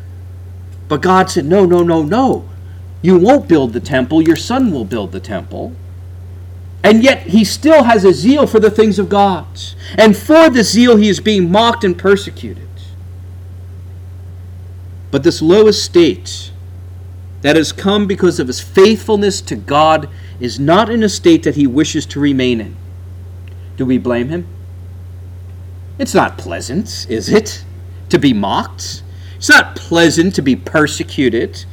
But 0.87 1.01
God 1.01 1.29
said, 1.29 1.45
No, 1.45 1.65
no, 1.65 1.83
no, 1.83 2.03
no. 2.03 2.47
You 3.01 3.17
won't 3.17 3.47
build 3.47 3.73
the 3.73 3.79
temple, 3.79 4.21
your 4.21 4.35
son 4.35 4.71
will 4.71 4.85
build 4.85 5.11
the 5.11 5.19
temple. 5.19 5.73
And 6.83 7.03
yet 7.03 7.23
he 7.23 7.43
still 7.43 7.83
has 7.83 8.05
a 8.05 8.13
zeal 8.13 8.45
for 8.45 8.59
the 8.59 8.69
things 8.69 8.99
of 8.99 9.09
God. 9.09 9.47
And 9.97 10.15
for 10.15 10.49
this 10.51 10.71
zeal, 10.71 10.97
he 10.97 11.09
is 11.09 11.19
being 11.19 11.51
mocked 11.51 11.83
and 11.83 11.97
persecuted. 11.97 12.67
But 15.09 15.23
this 15.23 15.41
low 15.41 15.67
estate 15.67 16.51
that 17.45 17.55
has 17.55 17.71
come 17.71 18.07
because 18.07 18.39
of 18.39 18.47
his 18.47 18.59
faithfulness 18.59 19.39
to 19.39 19.55
God 19.55 20.09
is 20.39 20.59
not 20.59 20.89
in 20.89 21.03
a 21.03 21.07
state 21.07 21.43
that 21.43 21.53
he 21.53 21.67
wishes 21.67 22.03
to 22.07 22.19
remain 22.19 22.59
in. 22.59 22.75
Do 23.77 23.85
we 23.85 23.99
blame 23.99 24.29
him? 24.29 24.47
It's 25.99 26.15
not 26.15 26.39
pleasant, 26.39 27.05
is 27.07 27.29
it, 27.29 27.63
to 28.09 28.17
be 28.17 28.33
mocked? 28.33 29.03
It's 29.35 29.47
not 29.47 29.75
pleasant 29.75 30.33
to 30.33 30.41
be 30.41 30.55
persecuted. 30.55 31.65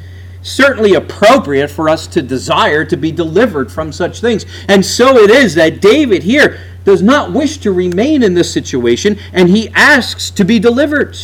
Certainly 0.42 0.92
appropriate 0.92 1.68
for 1.68 1.88
us 1.88 2.06
to 2.08 2.20
desire 2.20 2.84
to 2.84 2.96
be 2.98 3.10
delivered 3.10 3.72
from 3.72 3.92
such 3.92 4.20
things. 4.20 4.44
And 4.68 4.84
so 4.84 5.16
it 5.16 5.30
is 5.30 5.54
that 5.54 5.80
David 5.80 6.22
here 6.22 6.60
does 6.84 7.00
not 7.00 7.32
wish 7.32 7.56
to 7.56 7.72
remain 7.72 8.22
in 8.22 8.34
this 8.34 8.52
situation 8.52 9.18
and 9.32 9.48
he 9.48 9.70
asks 9.70 10.30
to 10.32 10.44
be 10.44 10.58
delivered. 10.58 11.16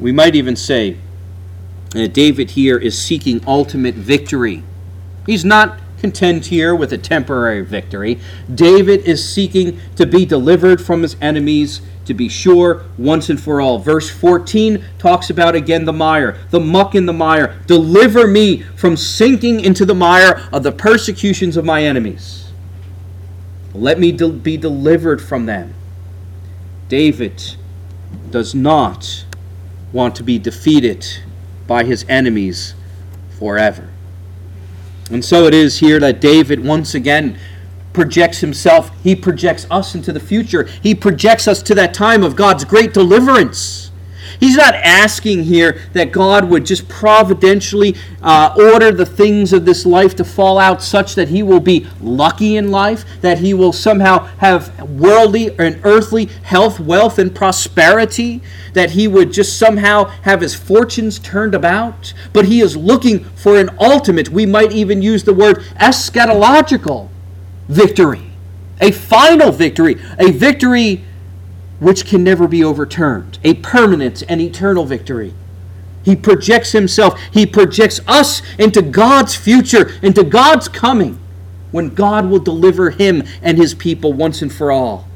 We 0.00 0.10
might 0.10 0.34
even 0.34 0.56
say 0.56 0.96
that 1.92 2.12
David 2.12 2.50
here 2.52 2.78
is 2.78 3.00
seeking 3.00 3.42
ultimate 3.46 3.94
victory. 3.94 4.62
He's 5.26 5.44
not 5.44 5.78
content 5.98 6.46
here 6.46 6.74
with 6.74 6.92
a 6.92 6.98
temporary 6.98 7.60
victory. 7.64 8.18
David 8.52 9.00
is 9.02 9.26
seeking 9.26 9.78
to 9.96 10.04
be 10.04 10.26
delivered 10.26 10.84
from 10.84 11.02
his 11.02 11.16
enemies 11.20 11.80
to 12.06 12.12
be 12.12 12.28
sure 12.28 12.84
once 12.98 13.30
and 13.30 13.40
for 13.40 13.60
all. 13.60 13.78
Verse 13.78 14.10
14 14.10 14.84
talks 14.98 15.30
about 15.30 15.54
again 15.54 15.84
the 15.84 15.92
mire, 15.92 16.38
the 16.50 16.58
muck 16.58 16.96
in 16.96 17.06
the 17.06 17.12
mire. 17.12 17.56
Deliver 17.66 18.26
me 18.26 18.62
from 18.76 18.96
sinking 18.96 19.60
into 19.60 19.84
the 19.84 19.94
mire 19.94 20.48
of 20.52 20.64
the 20.64 20.72
persecutions 20.72 21.56
of 21.56 21.64
my 21.64 21.84
enemies. 21.84 22.50
Let 23.72 24.00
me 24.00 24.10
de- 24.10 24.28
be 24.28 24.56
delivered 24.56 25.22
from 25.22 25.46
them. 25.46 25.74
David 26.88 27.56
does 28.30 28.54
not 28.54 29.24
want 29.92 30.16
to 30.16 30.24
be 30.24 30.38
defeated 30.38 31.06
by 31.66 31.84
his 31.84 32.04
enemies 32.08 32.74
forever. 33.38 33.88
And 35.10 35.24
so 35.24 35.44
it 35.46 35.54
is 35.54 35.78
here 35.78 36.00
that 36.00 36.20
David 36.20 36.64
once 36.64 36.94
again 36.94 37.38
projects 37.92 38.38
himself, 38.38 38.90
he 39.02 39.14
projects 39.14 39.66
us 39.70 39.94
into 39.94 40.12
the 40.12 40.20
future. 40.20 40.64
He 40.82 40.94
projects 40.94 41.46
us 41.46 41.62
to 41.64 41.74
that 41.74 41.94
time 41.94 42.22
of 42.22 42.34
God's 42.34 42.64
great 42.64 42.94
deliverance. 42.94 43.91
He's 44.42 44.56
not 44.56 44.74
asking 44.74 45.44
here 45.44 45.80
that 45.92 46.10
God 46.10 46.50
would 46.50 46.66
just 46.66 46.88
providentially 46.88 47.94
uh, 48.20 48.52
order 48.58 48.90
the 48.90 49.06
things 49.06 49.52
of 49.52 49.64
this 49.64 49.86
life 49.86 50.16
to 50.16 50.24
fall 50.24 50.58
out 50.58 50.82
such 50.82 51.14
that 51.14 51.28
he 51.28 51.44
will 51.44 51.60
be 51.60 51.86
lucky 52.00 52.56
in 52.56 52.72
life, 52.72 53.04
that 53.20 53.38
he 53.38 53.54
will 53.54 53.72
somehow 53.72 54.26
have 54.38 54.76
worldly 54.90 55.56
and 55.60 55.80
earthly 55.84 56.24
health, 56.24 56.80
wealth, 56.80 57.20
and 57.20 57.32
prosperity, 57.32 58.42
that 58.72 58.90
he 58.90 59.06
would 59.06 59.32
just 59.32 59.60
somehow 59.60 60.06
have 60.22 60.40
his 60.40 60.56
fortunes 60.56 61.20
turned 61.20 61.54
about. 61.54 62.12
But 62.32 62.46
he 62.46 62.60
is 62.60 62.76
looking 62.76 63.22
for 63.36 63.56
an 63.56 63.70
ultimate, 63.78 64.30
we 64.30 64.44
might 64.44 64.72
even 64.72 65.02
use 65.02 65.22
the 65.22 65.34
word 65.34 65.58
eschatological 65.80 67.08
victory, 67.68 68.32
a 68.80 68.90
final 68.90 69.52
victory, 69.52 70.00
a 70.18 70.32
victory 70.32 71.04
which 71.82 72.06
can 72.06 72.22
never 72.22 72.46
be 72.46 72.62
overturned, 72.62 73.38
a 73.44 73.54
permanent 73.54 74.22
and 74.28 74.40
eternal 74.40 74.84
victory. 74.84 75.34
He 76.04 76.16
projects 76.16 76.72
himself, 76.72 77.20
he 77.32 77.46
projects 77.46 78.00
us 78.06 78.42
into 78.58 78.82
God's 78.82 79.34
future, 79.34 79.92
into 80.02 80.24
God's 80.24 80.68
coming, 80.68 81.18
when 81.70 81.90
God 81.90 82.26
will 82.26 82.38
deliver 82.38 82.90
him 82.90 83.22
and 83.40 83.58
his 83.58 83.74
people 83.74 84.12
once 84.12 84.42
and 84.42 84.52
for 84.52 84.70
all 84.70 85.08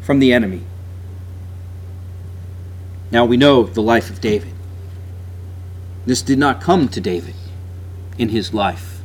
from 0.00 0.18
the 0.18 0.32
enemy. 0.32 0.62
Now 3.10 3.24
we 3.24 3.36
know 3.36 3.64
the 3.64 3.82
life 3.82 4.10
of 4.10 4.20
David. 4.20 4.52
This 6.06 6.22
did 6.22 6.38
not 6.38 6.60
come 6.60 6.88
to 6.88 7.00
David 7.00 7.34
in 8.18 8.30
his 8.30 8.52
life 8.52 8.98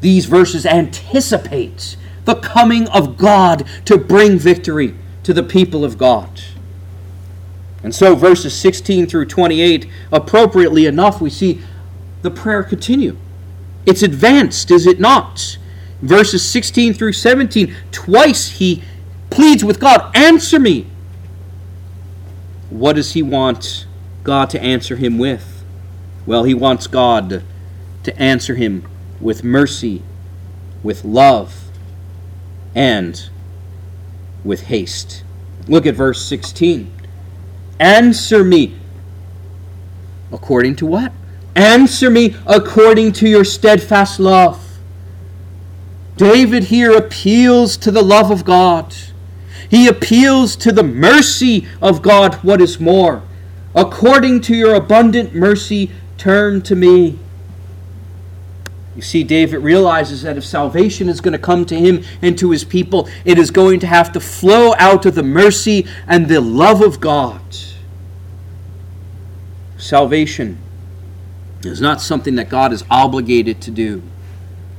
these 0.00 0.26
verses 0.26 0.64
anticipate 0.64 1.96
the 2.24 2.36
coming 2.36 2.88
of 2.88 3.16
God 3.16 3.66
to 3.86 3.96
bring 3.96 4.38
victory 4.38 4.94
to 5.28 5.34
the 5.34 5.42
people 5.42 5.84
of 5.84 5.98
God. 5.98 6.40
And 7.82 7.94
so, 7.94 8.14
verses 8.14 8.58
16 8.58 9.06
through 9.06 9.26
28, 9.26 9.86
appropriately 10.10 10.86
enough, 10.86 11.20
we 11.20 11.28
see 11.28 11.60
the 12.22 12.30
prayer 12.30 12.62
continue. 12.62 13.14
It's 13.84 14.02
advanced, 14.02 14.70
is 14.70 14.86
it 14.86 14.98
not? 14.98 15.58
Verses 16.00 16.42
16 16.42 16.94
through 16.94 17.12
17, 17.12 17.76
twice 17.92 18.52
he 18.52 18.82
pleads 19.28 19.62
with 19.62 19.78
God, 19.78 20.10
Answer 20.16 20.58
me. 20.58 20.86
What 22.70 22.96
does 22.96 23.12
he 23.12 23.20
want 23.20 23.84
God 24.24 24.48
to 24.48 24.62
answer 24.62 24.96
him 24.96 25.18
with? 25.18 25.62
Well, 26.24 26.44
he 26.44 26.54
wants 26.54 26.86
God 26.86 27.42
to 28.02 28.18
answer 28.18 28.54
him 28.54 28.88
with 29.20 29.44
mercy, 29.44 30.02
with 30.82 31.04
love, 31.04 31.64
and 32.74 33.28
with 34.48 34.62
haste. 34.62 35.22
Look 35.68 35.86
at 35.86 35.94
verse 35.94 36.24
16. 36.24 36.90
Answer 37.78 38.42
me. 38.42 38.76
According 40.32 40.76
to 40.76 40.86
what? 40.86 41.12
Answer 41.54 42.10
me 42.10 42.34
according 42.46 43.12
to 43.12 43.28
your 43.28 43.44
steadfast 43.44 44.18
love. 44.18 44.64
David 46.16 46.64
here 46.64 46.96
appeals 46.96 47.76
to 47.76 47.90
the 47.90 48.02
love 48.02 48.30
of 48.30 48.44
God. 48.44 48.94
He 49.70 49.86
appeals 49.86 50.56
to 50.56 50.72
the 50.72 50.82
mercy 50.82 51.68
of 51.82 52.00
God, 52.00 52.36
what 52.36 52.60
is 52.60 52.80
more. 52.80 53.22
According 53.74 54.40
to 54.42 54.54
your 54.56 54.74
abundant 54.74 55.34
mercy, 55.34 55.90
turn 56.16 56.62
to 56.62 56.74
me. 56.74 57.18
You 58.98 59.02
see, 59.02 59.22
David 59.22 59.58
realizes 59.58 60.22
that 60.22 60.36
if 60.36 60.44
salvation 60.44 61.08
is 61.08 61.20
going 61.20 61.30
to 61.30 61.38
come 61.38 61.64
to 61.66 61.76
him 61.76 62.02
and 62.20 62.36
to 62.36 62.50
his 62.50 62.64
people, 62.64 63.08
it 63.24 63.38
is 63.38 63.52
going 63.52 63.78
to 63.78 63.86
have 63.86 64.10
to 64.10 64.18
flow 64.18 64.74
out 64.76 65.06
of 65.06 65.14
the 65.14 65.22
mercy 65.22 65.86
and 66.08 66.26
the 66.26 66.40
love 66.40 66.82
of 66.82 66.98
God. 66.98 67.40
Salvation 69.76 70.58
is 71.62 71.80
not 71.80 72.00
something 72.00 72.34
that 72.34 72.48
God 72.48 72.72
is 72.72 72.82
obligated 72.90 73.60
to 73.62 73.70
do. 73.70 74.02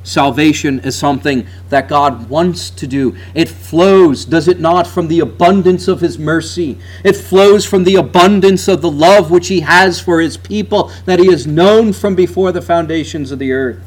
Salvation 0.04 0.82
is 0.82 0.98
something 0.98 1.48
that 1.70 1.88
God 1.88 2.30
wants 2.30 2.70
to 2.72 2.88
do. 2.88 3.16
It 3.34 3.48
flows, 3.48 4.26
does 4.26 4.50
it 4.50 4.60
not, 4.60 4.86
from 4.86 5.08
the 5.08 5.22
abundance 5.22 5.88
of 5.88 6.02
His 6.02 6.20
mercy. 6.20 6.78
It 7.06 7.16
flows 7.16 7.66
from 7.66 7.86
the 7.86 7.96
abundance 7.96 8.68
of 8.68 8.82
the 8.82 8.92
love 8.92 9.32
which 9.32 9.48
He 9.48 9.62
has 9.62 10.02
for 10.02 10.20
His 10.20 10.36
people 10.36 10.92
that 11.06 11.20
He 11.20 11.28
has 11.28 11.48
known 11.48 11.94
from 11.94 12.16
before 12.16 12.52
the 12.52 12.62
foundations 12.62 13.32
of 13.32 13.40
the 13.40 13.54
earth. 13.54 13.82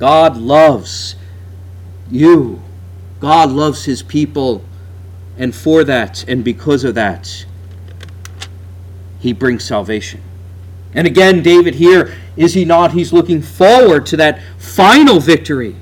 God 0.00 0.38
loves 0.38 1.14
you. 2.10 2.62
God 3.20 3.50
loves 3.50 3.84
his 3.84 4.02
people. 4.02 4.64
And 5.36 5.54
for 5.54 5.84
that, 5.84 6.26
and 6.26 6.42
because 6.42 6.84
of 6.84 6.94
that, 6.94 7.44
he 9.18 9.34
brings 9.34 9.62
salvation. 9.62 10.22
And 10.94 11.06
again, 11.06 11.42
David 11.42 11.74
here, 11.74 12.16
is 12.34 12.54
he 12.54 12.64
not? 12.64 12.92
He's 12.92 13.12
looking 13.12 13.42
forward 13.42 14.06
to 14.06 14.16
that 14.16 14.40
final 14.56 15.20
victory. 15.20 15.76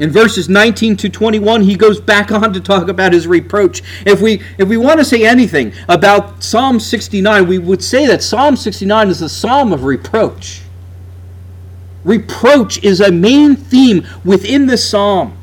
In 0.00 0.10
verses 0.10 0.48
19 0.48 0.96
to 0.96 1.08
21, 1.08 1.62
he 1.62 1.76
goes 1.76 2.00
back 2.00 2.32
on 2.32 2.52
to 2.52 2.60
talk 2.60 2.88
about 2.88 3.12
his 3.12 3.28
reproach. 3.28 3.82
If 4.04 4.20
we, 4.20 4.42
if 4.58 4.68
we 4.68 4.76
want 4.76 4.98
to 4.98 5.04
say 5.04 5.24
anything 5.24 5.72
about 5.88 6.42
Psalm 6.42 6.80
69, 6.80 7.46
we 7.46 7.58
would 7.58 7.84
say 7.84 8.04
that 8.06 8.20
Psalm 8.24 8.56
69 8.56 9.10
is 9.10 9.22
a 9.22 9.28
psalm 9.28 9.72
of 9.72 9.84
reproach. 9.84 10.62
Reproach 12.04 12.82
is 12.82 13.00
a 13.00 13.12
main 13.12 13.54
theme 13.56 14.06
within 14.24 14.66
this 14.66 14.88
psalm. 14.88 15.36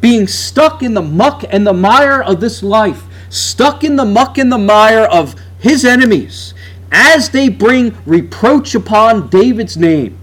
Being 0.00 0.26
stuck 0.26 0.82
in 0.82 0.94
the 0.94 1.02
muck 1.02 1.44
and 1.48 1.66
the 1.66 1.72
mire 1.72 2.22
of 2.22 2.40
this 2.40 2.62
life, 2.62 3.04
stuck 3.28 3.82
in 3.82 3.96
the 3.96 4.04
muck 4.04 4.38
and 4.38 4.52
the 4.52 4.58
mire 4.58 5.04
of 5.04 5.34
his 5.58 5.84
enemies, 5.84 6.54
as 6.92 7.30
they 7.30 7.48
bring 7.48 7.96
reproach 8.06 8.74
upon 8.74 9.28
David's 9.28 9.76
name. 9.76 10.16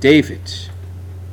David 0.00 0.52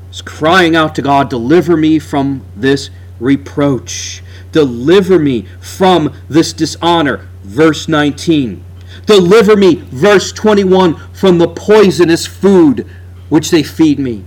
is 0.09 0.21
crying 0.21 0.75
out 0.75 0.95
to 0.95 1.01
God, 1.01 1.29
Deliver 1.29 1.77
me 1.77 1.99
from 1.99 2.43
this 2.55 2.89
reproach. 3.19 4.24
Deliver 4.51 5.19
me 5.19 5.46
from 5.59 6.13
this 6.27 6.51
dishonor. 6.51 7.27
Verse 7.43 7.87
19. 7.87 8.63
Deliver 9.05 9.55
me, 9.55 9.75
verse 9.75 10.31
21, 10.31 10.96
from 11.14 11.37
the 11.37 11.48
poisonous 11.48 12.25
food 12.25 12.87
which 13.29 13.51
they 13.51 13.64
feed 13.64 14.00
me. 14.00 14.24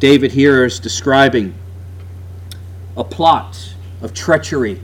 David 0.00 0.32
here 0.32 0.64
is 0.64 0.78
describing 0.78 1.54
a 2.96 3.04
plot 3.04 3.74
of 4.00 4.14
treachery, 4.14 4.80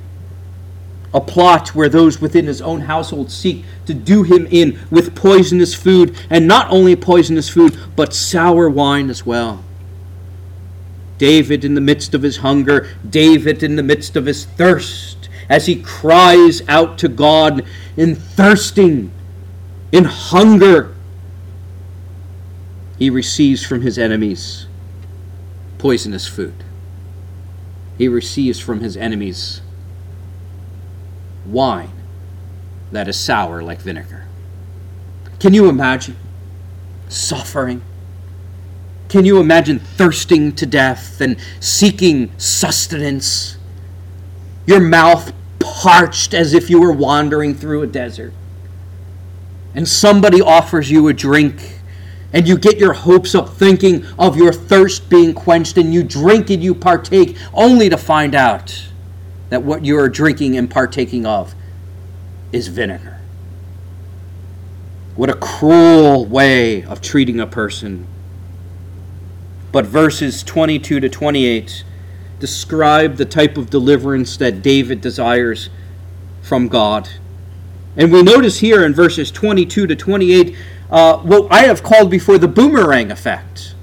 a 1.13 1.21
plot 1.21 1.75
where 1.75 1.89
those 1.89 2.21
within 2.21 2.47
his 2.47 2.61
own 2.61 2.81
household 2.81 3.31
seek 3.31 3.65
to 3.87 3.95
do 3.95 4.23
him 4.23 4.47
in 4.51 4.79
with 4.91 5.15
poisonous 5.15 5.75
food, 5.75 6.17
and 6.31 6.47
not 6.47 6.71
only 6.71 6.97
poisonous 6.97 7.49
food, 7.49 7.77
but 7.95 8.13
sour 8.13 8.69
wine 8.69 9.11
as 9.11 9.25
well. 9.25 9.65
David 11.19 11.65
in 11.65 11.75
the 11.75 11.81
midst 11.81 12.15
of 12.15 12.23
his 12.23 12.39
hunger, 12.39 12.89
David 13.09 13.63
in 13.63 13.77
the 13.77 13.83
midst 13.83 14.17
of 14.17 14.27
his 14.27 14.45
thirst, 14.45 15.24
as 15.49 15.67
he 15.67 15.83
cries 15.83 16.63
out 16.69 16.99
to 16.99 17.09
God 17.09 17.65
in 17.97 18.15
thirsting, 18.15 19.13
in 19.93 20.05
hunger, 20.05 20.95
he 22.99 23.11
receives 23.11 23.65
from 23.65 23.83
his 23.83 23.99
enemies 23.99 24.67
poisonous 25.79 26.27
food. 26.27 26.65
He 27.99 28.09
receives 28.09 28.59
from 28.59 28.81
his 28.81 28.97
enemies 28.97 29.61
wine 31.47 31.93
that 32.91 33.09
is 33.09 33.19
sour 33.19 33.63
like 33.63 33.81
vinegar. 33.81 34.27
Can 35.39 35.53
you 35.53 35.69
imagine 35.69 36.17
suffering? 37.09 37.83
Can 39.09 39.25
you 39.25 39.39
imagine 39.39 39.79
thirsting 39.79 40.53
to 40.57 40.67
death 40.67 41.21
and 41.21 41.37
seeking 41.61 42.33
sustenance? 42.39 43.59
Your 44.67 44.81
mouth 44.81 45.33
parched 45.59 46.35
as 46.35 46.55
if 46.55 46.71
you 46.71 46.81
were 46.81 46.93
wandering 46.93 47.55
through 47.55 47.83
a 47.83 47.87
desert. 47.87 48.33
And 49.75 49.89
somebody 49.89 50.41
offers 50.41 50.91
you 50.91 51.09
a 51.09 51.13
drink, 51.13 51.81
and 52.33 52.47
you 52.47 52.57
get 52.57 52.79
your 52.79 52.93
hopes 52.93 53.35
up 53.35 53.49
thinking 53.49 54.07
of 54.19 54.37
your 54.37 54.53
thirst 54.53 55.09
being 55.11 55.35
quenched, 55.35 55.77
and 55.77 55.93
you 55.93 56.03
drink 56.03 56.51
and 56.51 56.63
you 56.63 56.75
partake, 56.75 57.37
only 57.53 57.89
to 57.89 57.97
find 57.97 58.35
out 58.35 58.89
that 59.51 59.63
what 59.63 59.85
you 59.85 59.99
are 59.99 60.09
drinking 60.09 60.57
and 60.57 60.71
partaking 60.71 61.27
of 61.27 61.55
is 62.53 62.69
vinegar. 62.69 63.21
What 65.17 65.31
a 65.31 65.35
cruel 65.35 66.25
way 66.27 66.83
of 66.83 67.01
treating 67.01 67.39
a 67.39 67.47
person. 67.47 68.07
But 69.71 69.87
verses 69.87 70.43
22 70.43 71.01
to 71.01 71.09
28 71.09 71.85
describe 72.39 73.17
the 73.17 73.25
type 73.25 73.57
of 73.57 73.71
deliverance 73.71 74.37
that 74.37 74.63
David 74.63 75.01
desires 75.01 75.71
from 76.43 76.69
God. 76.69 77.09
And 77.97 78.13
we 78.13 78.23
notice 78.23 78.59
here 78.59 78.85
in 78.85 78.93
verses 78.93 79.31
22 79.31 79.87
to 79.87 79.97
28 79.97 80.57
uh, 80.91 81.19
what 81.19 81.51
I 81.51 81.63
have 81.63 81.83
called 81.83 82.11
before 82.11 82.39
the 82.39 82.49
boomerang 82.49 83.11
effect. 83.11 83.75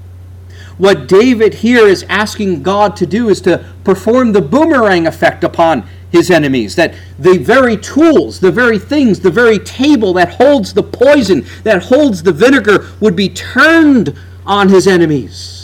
What 0.78 1.06
David 1.06 1.54
here 1.54 1.86
is 1.86 2.04
asking 2.08 2.62
God 2.62 2.96
to 2.96 3.06
do 3.06 3.28
is 3.28 3.40
to 3.42 3.64
perform 3.84 4.32
the 4.32 4.40
boomerang 4.40 5.06
effect 5.06 5.44
upon 5.44 5.86
his 6.10 6.30
enemies. 6.30 6.76
That 6.76 6.94
the 7.18 7.38
very 7.38 7.76
tools, 7.76 8.40
the 8.40 8.50
very 8.52 8.78
things, 8.78 9.20
the 9.20 9.30
very 9.30 9.58
table 9.58 10.12
that 10.14 10.34
holds 10.34 10.72
the 10.72 10.82
poison, 10.82 11.44
that 11.64 11.84
holds 11.84 12.22
the 12.22 12.32
vinegar, 12.32 12.86
would 13.00 13.16
be 13.16 13.28
turned 13.28 14.16
on 14.44 14.68
his 14.68 14.86
enemies 14.86 15.61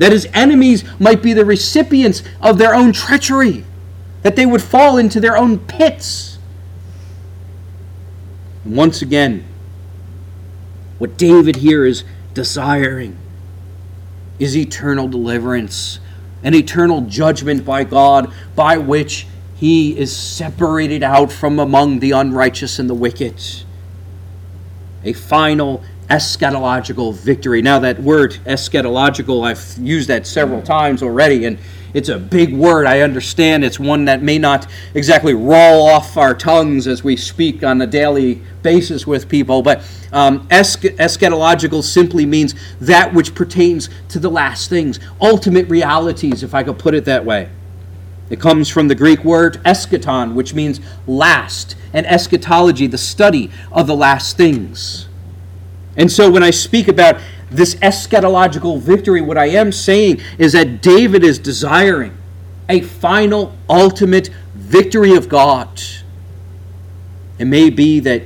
that 0.00 0.12
his 0.12 0.26
enemies 0.32 0.82
might 0.98 1.22
be 1.22 1.34
the 1.34 1.44
recipients 1.44 2.22
of 2.40 2.56
their 2.56 2.74
own 2.74 2.90
treachery, 2.90 3.64
that 4.22 4.34
they 4.34 4.46
would 4.46 4.62
fall 4.62 4.96
into 4.96 5.20
their 5.20 5.36
own 5.36 5.58
pits. 5.58 6.38
And 8.64 8.74
once 8.74 9.02
again, 9.02 9.44
what 10.96 11.18
David 11.18 11.56
here 11.56 11.84
is 11.84 12.04
desiring 12.32 13.18
is 14.38 14.56
eternal 14.56 15.06
deliverance, 15.06 16.00
an 16.42 16.54
eternal 16.54 17.02
judgment 17.02 17.66
by 17.66 17.84
God 17.84 18.32
by 18.56 18.78
which 18.78 19.26
he 19.56 19.98
is 19.98 20.16
separated 20.16 21.02
out 21.02 21.30
from 21.30 21.58
among 21.58 21.98
the 21.98 22.12
unrighteous 22.12 22.78
and 22.78 22.88
the 22.88 22.94
wicked. 22.94 23.38
A 25.04 25.12
final 25.12 25.82
eschatological 26.10 27.14
victory. 27.14 27.62
Now, 27.62 27.78
that 27.78 28.00
word 28.00 28.32
eschatological, 28.44 29.46
I've 29.46 29.78
used 29.78 30.08
that 30.08 30.26
several 30.26 30.60
times 30.60 31.02
already, 31.02 31.44
and 31.44 31.58
it's 31.94 32.08
a 32.08 32.18
big 32.18 32.52
word. 32.52 32.86
I 32.86 33.00
understand 33.00 33.64
it's 33.64 33.78
one 33.78 34.04
that 34.06 34.22
may 34.22 34.38
not 34.38 34.66
exactly 34.94 35.34
roll 35.34 35.88
off 35.88 36.16
our 36.16 36.34
tongues 36.34 36.86
as 36.86 37.02
we 37.04 37.16
speak 37.16 37.62
on 37.62 37.80
a 37.80 37.86
daily 37.86 38.42
basis 38.62 39.06
with 39.06 39.28
people, 39.28 39.62
but 39.62 39.78
um, 40.12 40.46
eschatological 40.48 41.82
simply 41.82 42.26
means 42.26 42.54
that 42.80 43.14
which 43.14 43.34
pertains 43.34 43.88
to 44.08 44.18
the 44.18 44.30
last 44.30 44.68
things, 44.68 44.98
ultimate 45.20 45.68
realities, 45.68 46.42
if 46.42 46.54
I 46.54 46.64
could 46.64 46.78
put 46.78 46.94
it 46.94 47.04
that 47.04 47.24
way. 47.24 47.48
It 48.30 48.40
comes 48.40 48.68
from 48.68 48.88
the 48.88 48.94
Greek 48.94 49.24
word 49.24 49.60
eschaton, 49.64 50.34
which 50.34 50.54
means 50.54 50.80
last, 51.06 51.76
and 51.92 52.06
eschatology, 52.06 52.86
the 52.86 52.98
study 52.98 53.50
of 53.72 53.88
the 53.88 53.96
last 53.96 54.36
things. 54.36 55.08
And 55.96 56.10
so 56.10 56.30
when 56.30 56.42
I 56.42 56.50
speak 56.50 56.88
about 56.88 57.20
this 57.50 57.74
eschatological 57.76 58.80
victory, 58.80 59.20
what 59.20 59.36
I 59.36 59.46
am 59.46 59.72
saying 59.72 60.20
is 60.38 60.52
that 60.52 60.82
David 60.82 61.24
is 61.24 61.38
desiring 61.38 62.16
a 62.68 62.80
final, 62.80 63.56
ultimate 63.68 64.30
victory 64.54 65.16
of 65.16 65.28
God. 65.28 65.80
It 67.38 67.46
may 67.46 67.70
be 67.70 68.00
that 68.00 68.22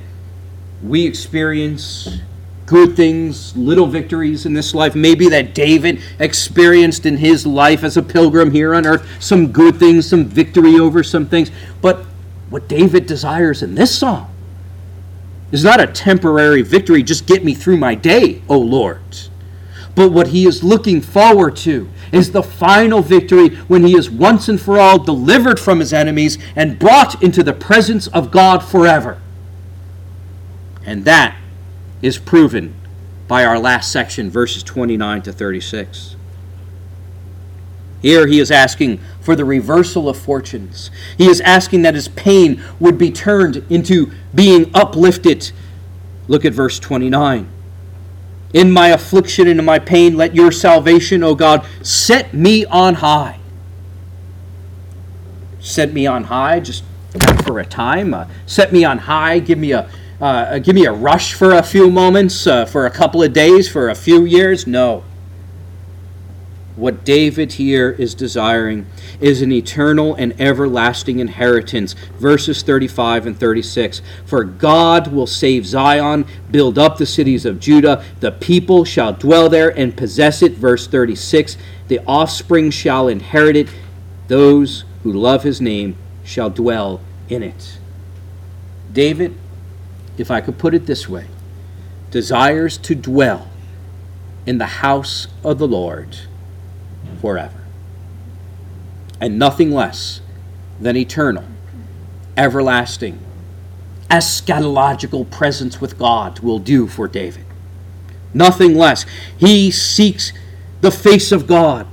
we 0.83 1.07
experience 1.07 2.21
good 2.67 2.97
things, 2.97 3.57
little 3.57 3.87
victories 3.87 4.45
in 4.45 4.53
this 4.53 4.75
life. 4.75 4.95
Maybe 4.95 5.29
that 5.29 5.55
David 5.55 6.03
experienced 6.19 7.07
in 7.07 7.17
his 7.17 7.47
life 7.47 7.85
as 7.85 7.97
a 7.97 8.03
pilgrim 8.03 8.51
here 8.51 8.75
on 8.75 8.87
earth 8.87 9.07
some 9.21 9.53
good 9.53 9.79
things, 9.79 10.07
some 10.07 10.25
victory 10.25 10.79
over 10.79 11.03
some 11.03 11.27
things. 11.27 11.51
But 11.81 12.05
what 12.51 12.69
David 12.69 13.07
desires 13.07 13.63
in 13.63 13.75
this 13.75 13.97
song 13.97 14.34
is 15.53 15.65
not 15.65 15.81
a 15.81 15.87
temporary 15.87 16.63
victory, 16.63 17.03
just 17.03 17.27
get 17.27 17.45
me 17.45 17.55
through 17.55 17.77
my 17.77 17.95
day, 17.95 18.43
O 18.49 18.59
Lord. 18.59 19.01
But 19.95 20.11
what 20.11 20.29
he 20.29 20.47
is 20.47 20.65
looking 20.65 21.01
forward 21.01 21.57
to 21.59 21.89
is 22.11 22.33
the 22.33 22.43
final 22.43 23.01
victory 23.01 23.55
when 23.69 23.85
he 23.85 23.97
is 23.97 24.11
once 24.11 24.49
and 24.49 24.61
for 24.61 24.79
all 24.79 24.99
delivered 24.99 25.61
from 25.61 25.81
his 25.81 25.93
enemies 25.93 26.39
and 26.57 26.79
brought 26.79 27.23
into 27.23 27.43
the 27.43 27.53
presence 27.53 28.07
of 28.09 28.31
God 28.31 28.59
forever. 28.59 29.21
And 30.85 31.05
that 31.05 31.37
is 32.03 32.19
proven 32.19 32.75
by 33.29 33.45
our 33.45 33.59
last 33.59 33.91
section, 33.91 34.31
verses 34.31 34.63
29 34.63 35.23
to 35.23 35.33
36. 35.33 36.14
Here 38.05 38.27
he 38.27 38.39
is 38.39 38.51
asking 38.51 39.01
for 39.23 39.35
the 39.35 39.47
reversal 39.47 40.11
of 40.11 40.19
fortunes. 40.19 40.91
He 41.17 41.27
is 41.27 41.41
asking 41.41 41.81
that 41.83 41.95
his 41.95 42.09
pain 42.09 42.63
would 42.79 42.99
be 42.99 43.11
turned 43.11 43.65
into 43.71 44.13
being 44.35 44.71
uplifted. 44.75 45.53
Look 46.29 46.45
at 46.45 46.53
verse 46.53 46.79
29. 46.79 47.49
In 48.53 48.71
my 48.71 48.89
affliction 48.89 49.49
and 49.49 49.59
in 49.59 49.65
my 49.65 49.79
pain, 49.79 50.19
let 50.19 50.35
your 50.35 50.53
salvation, 50.53 51.23
O 51.23 51.35
God, 51.35 51.67
set 51.81 52.35
me 52.35 52.67
on 52.67 52.97
high. 52.97 53.39
Set 55.59 55.95
me 55.95 56.07
on 56.07 56.25
high 56.25 56.61
just 56.61 56.85
for 57.47 57.59
a 57.59 57.65
time. 57.65 58.13
Uh, 58.13 58.29
set 58.45 58.71
me 58.71 58.85
on 58.85 58.99
high. 58.99 59.39
Give 59.39 59.57
me 59.57 59.73
a, 59.73 59.89
uh, 60.21 60.59
give 60.59 60.75
me 60.75 60.85
a 60.85 60.93
rush 60.93 61.33
for 61.33 61.53
a 61.55 61.63
few 61.63 61.91
moments, 61.91 62.47
uh, 62.47 62.67
for 62.67 62.85
a 62.85 62.91
couple 62.91 63.23
of 63.23 63.33
days, 63.33 63.67
for 63.67 63.89
a 63.89 63.95
few 63.95 64.27
years. 64.27 64.67
No. 64.67 65.05
What 66.77 67.05
David 67.05 67.53
here 67.53 67.91
is 67.91 68.17
desiring 68.17 68.87
is 69.21 69.43
an 69.43 69.53
eternal 69.53 70.15
and 70.17 70.39
everlasting 70.41 71.21
inheritance. 71.21 71.95
Verses 72.19 72.63
35 72.63 73.27
and 73.27 73.39
36. 73.39 74.03
For 74.27 74.43
God 74.43 75.13
will 75.13 75.29
save 75.29 75.67
Zion, 75.67 76.27
build 76.51 76.77
up 76.77 76.99
the 76.99 77.07
cities 77.07 77.47
of 77.47 77.61
Judah. 77.61 78.05
The 78.19 78.33
people 78.33 78.85
shall 78.85 79.13
dwell 79.13 79.49
there 79.49 79.77
and 79.79 79.97
possess 79.97 80.43
it. 80.43 80.55
Verse 80.55 80.89
36. 80.89 81.57
The 81.87 82.01
offspring 82.09 82.73
shall 82.73 83.07
inherit 83.07 83.55
it. 83.55 83.69
Those 84.27 84.85
who 85.05 85.13
love 85.13 85.45
his 85.45 85.61
name 85.61 85.97
shall 86.25 86.51
dwell 86.51 87.01
in 87.29 87.45
it. 87.45 87.79
David, 88.93 89.37
if 90.19 90.29
I 90.29 90.41
could 90.41 90.59
put 90.59 90.75
it 90.75 90.87
this 90.87 91.09
way, 91.09 91.27
desires 92.11 92.79
to 92.79 92.97
dwell 92.97 93.49
in 94.45 94.59
the 94.59 94.67
house 94.67 95.29
of 95.45 95.59
the 95.59 95.69
Lord 95.69 96.17
forever. 97.25 97.65
And 99.19 99.39
nothing 99.39 99.73
less 99.73 100.21
than 100.79 100.95
eternal, 100.95 101.45
everlasting, 102.37 103.19
eschatological 104.11 105.31
presence 105.31 105.81
with 105.81 105.99
God 105.99 106.41
will 106.41 106.59
do 106.59 106.87
for 106.87 107.09
David. 107.09 107.47
Nothing 108.35 108.75
less. 108.75 109.07
He 109.39 109.71
seeks 109.71 110.35
the 110.83 110.91
face 110.91 111.33
of 111.33 111.47
God. 111.47 111.87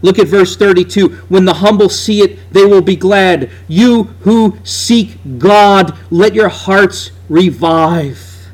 Look 0.00 0.20
at 0.20 0.28
verse 0.28 0.54
32. 0.54 1.08
When 1.28 1.44
the 1.44 1.54
humble 1.54 1.88
see 1.88 2.20
it, 2.20 2.52
they 2.52 2.64
will 2.64 2.82
be 2.82 2.94
glad. 2.94 3.50
You 3.66 4.04
who 4.20 4.58
seek 4.62 5.18
God, 5.38 5.98
let 6.08 6.34
your 6.34 6.50
hearts 6.50 7.10
revive. 7.28 8.46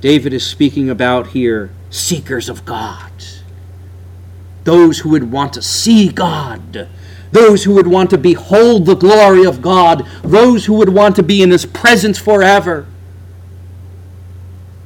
David 0.00 0.32
is 0.32 0.44
speaking 0.44 0.90
about 0.90 1.28
here 1.28 1.70
seekers 1.90 2.48
of 2.48 2.64
God 2.64 3.12
those 4.64 5.00
who 5.00 5.10
would 5.10 5.30
want 5.30 5.52
to 5.54 5.62
see 5.62 6.08
God, 6.08 6.88
those 7.32 7.64
who 7.64 7.74
would 7.74 7.86
want 7.86 8.10
to 8.10 8.18
behold 8.18 8.86
the 8.86 8.94
glory 8.94 9.44
of 9.44 9.62
God, 9.62 10.06
those 10.22 10.66
who 10.66 10.74
would 10.74 10.90
want 10.90 11.16
to 11.16 11.22
be 11.22 11.42
in 11.42 11.50
His 11.50 11.66
presence 11.66 12.18
forever, 12.18 12.86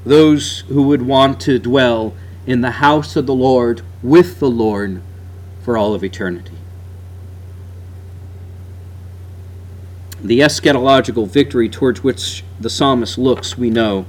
those 0.04 0.60
who 0.68 0.84
would 0.84 1.02
want 1.02 1.40
to 1.42 1.58
dwell 1.58 2.14
in 2.46 2.60
the 2.60 2.72
house 2.72 3.16
of 3.16 3.26
the 3.26 3.34
Lord 3.34 3.82
with 4.02 4.38
the 4.38 4.48
Lord 4.48 5.02
for 5.62 5.76
all 5.76 5.94
of 5.94 6.04
eternity. 6.04 6.52
The 10.22 10.40
eschatological 10.40 11.28
victory 11.28 11.68
towards 11.68 12.02
which 12.02 12.44
the 12.58 12.70
psalmist 12.70 13.18
looks, 13.18 13.58
we 13.58 13.68
know, 13.68 14.06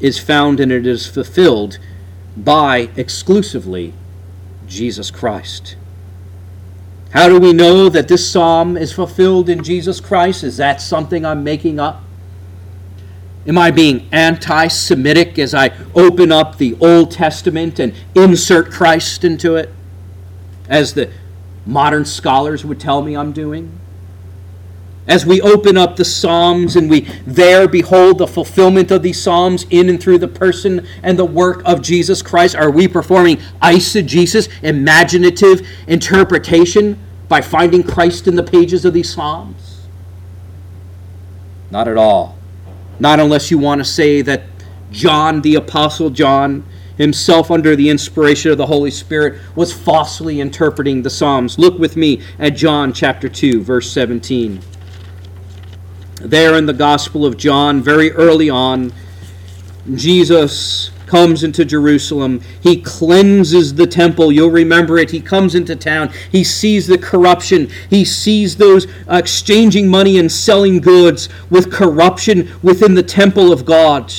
is 0.00 0.18
found 0.18 0.60
and 0.60 0.70
it 0.70 0.86
is 0.86 1.06
fulfilled 1.06 1.78
by 2.36 2.90
exclusively 2.96 3.94
Jesus 4.66 5.10
Christ. 5.10 5.76
How 7.10 7.28
do 7.28 7.38
we 7.38 7.52
know 7.52 7.88
that 7.88 8.08
this 8.08 8.30
psalm 8.30 8.76
is 8.76 8.92
fulfilled 8.92 9.48
in 9.48 9.62
Jesus 9.62 10.00
Christ? 10.00 10.44
Is 10.44 10.58
that 10.58 10.80
something 10.80 11.24
I'm 11.24 11.44
making 11.44 11.80
up? 11.80 12.02
Am 13.46 13.56
I 13.56 13.70
being 13.70 14.08
anti 14.10 14.66
Semitic 14.68 15.38
as 15.38 15.54
I 15.54 15.70
open 15.94 16.32
up 16.32 16.58
the 16.58 16.76
Old 16.80 17.12
Testament 17.12 17.78
and 17.78 17.94
insert 18.14 18.72
Christ 18.72 19.24
into 19.24 19.54
it? 19.54 19.72
As 20.68 20.94
the 20.94 21.10
modern 21.64 22.04
scholars 22.04 22.64
would 22.64 22.80
tell 22.80 23.02
me 23.02 23.16
I'm 23.16 23.32
doing? 23.32 23.78
As 25.08 25.24
we 25.24 25.40
open 25.40 25.76
up 25.76 25.94
the 25.94 26.04
Psalms 26.04 26.74
and 26.74 26.90
we 26.90 27.02
there 27.26 27.68
behold 27.68 28.18
the 28.18 28.26
fulfillment 28.26 28.90
of 28.90 29.02
these 29.02 29.22
Psalms 29.22 29.64
in 29.70 29.88
and 29.88 30.02
through 30.02 30.18
the 30.18 30.28
person 30.28 30.86
and 31.02 31.16
the 31.16 31.24
work 31.24 31.62
of 31.64 31.80
Jesus 31.80 32.22
Christ, 32.22 32.56
are 32.56 32.72
we 32.72 32.88
performing 32.88 33.36
eisegesis, 33.62 34.48
imaginative 34.62 35.66
interpretation, 35.86 36.98
by 37.28 37.40
finding 37.40 37.84
Christ 37.84 38.26
in 38.26 38.34
the 38.34 38.42
pages 38.42 38.84
of 38.84 38.94
these 38.94 39.12
Psalms? 39.12 39.86
Not 41.70 41.86
at 41.86 41.96
all. 41.96 42.36
Not 42.98 43.20
unless 43.20 43.50
you 43.50 43.58
want 43.58 43.80
to 43.80 43.84
say 43.84 44.22
that 44.22 44.42
John, 44.90 45.40
the 45.42 45.54
Apostle 45.54 46.10
John, 46.10 46.64
himself 46.96 47.50
under 47.50 47.76
the 47.76 47.90
inspiration 47.90 48.50
of 48.50 48.58
the 48.58 48.66
Holy 48.66 48.90
Spirit, 48.90 49.40
was 49.54 49.72
falsely 49.72 50.40
interpreting 50.40 51.02
the 51.02 51.10
Psalms. 51.10 51.58
Look 51.58 51.78
with 51.78 51.96
me 51.96 52.22
at 52.40 52.50
John 52.50 52.92
chapter 52.92 53.28
2, 53.28 53.62
verse 53.62 53.90
17 53.92 54.62
there 56.20 56.56
in 56.56 56.66
the 56.66 56.72
Gospel 56.72 57.26
of 57.26 57.36
John, 57.36 57.82
very 57.82 58.10
early 58.12 58.48
on, 58.50 58.92
Jesus 59.94 60.90
comes 61.06 61.44
into 61.44 61.64
Jerusalem. 61.64 62.40
He 62.60 62.80
cleanses 62.80 63.74
the 63.74 63.86
temple. 63.86 64.32
You'll 64.32 64.50
remember 64.50 64.98
it. 64.98 65.10
He 65.10 65.20
comes 65.20 65.54
into 65.54 65.76
town. 65.76 66.12
He 66.32 66.42
sees 66.42 66.86
the 66.86 66.98
corruption. 66.98 67.70
He 67.88 68.04
sees 68.04 68.56
those 68.56 68.86
exchanging 69.08 69.88
money 69.88 70.18
and 70.18 70.30
selling 70.30 70.80
goods 70.80 71.28
with 71.48 71.72
corruption 71.72 72.50
within 72.62 72.94
the 72.94 73.02
temple 73.02 73.52
of 73.52 73.64
God. 73.64 74.12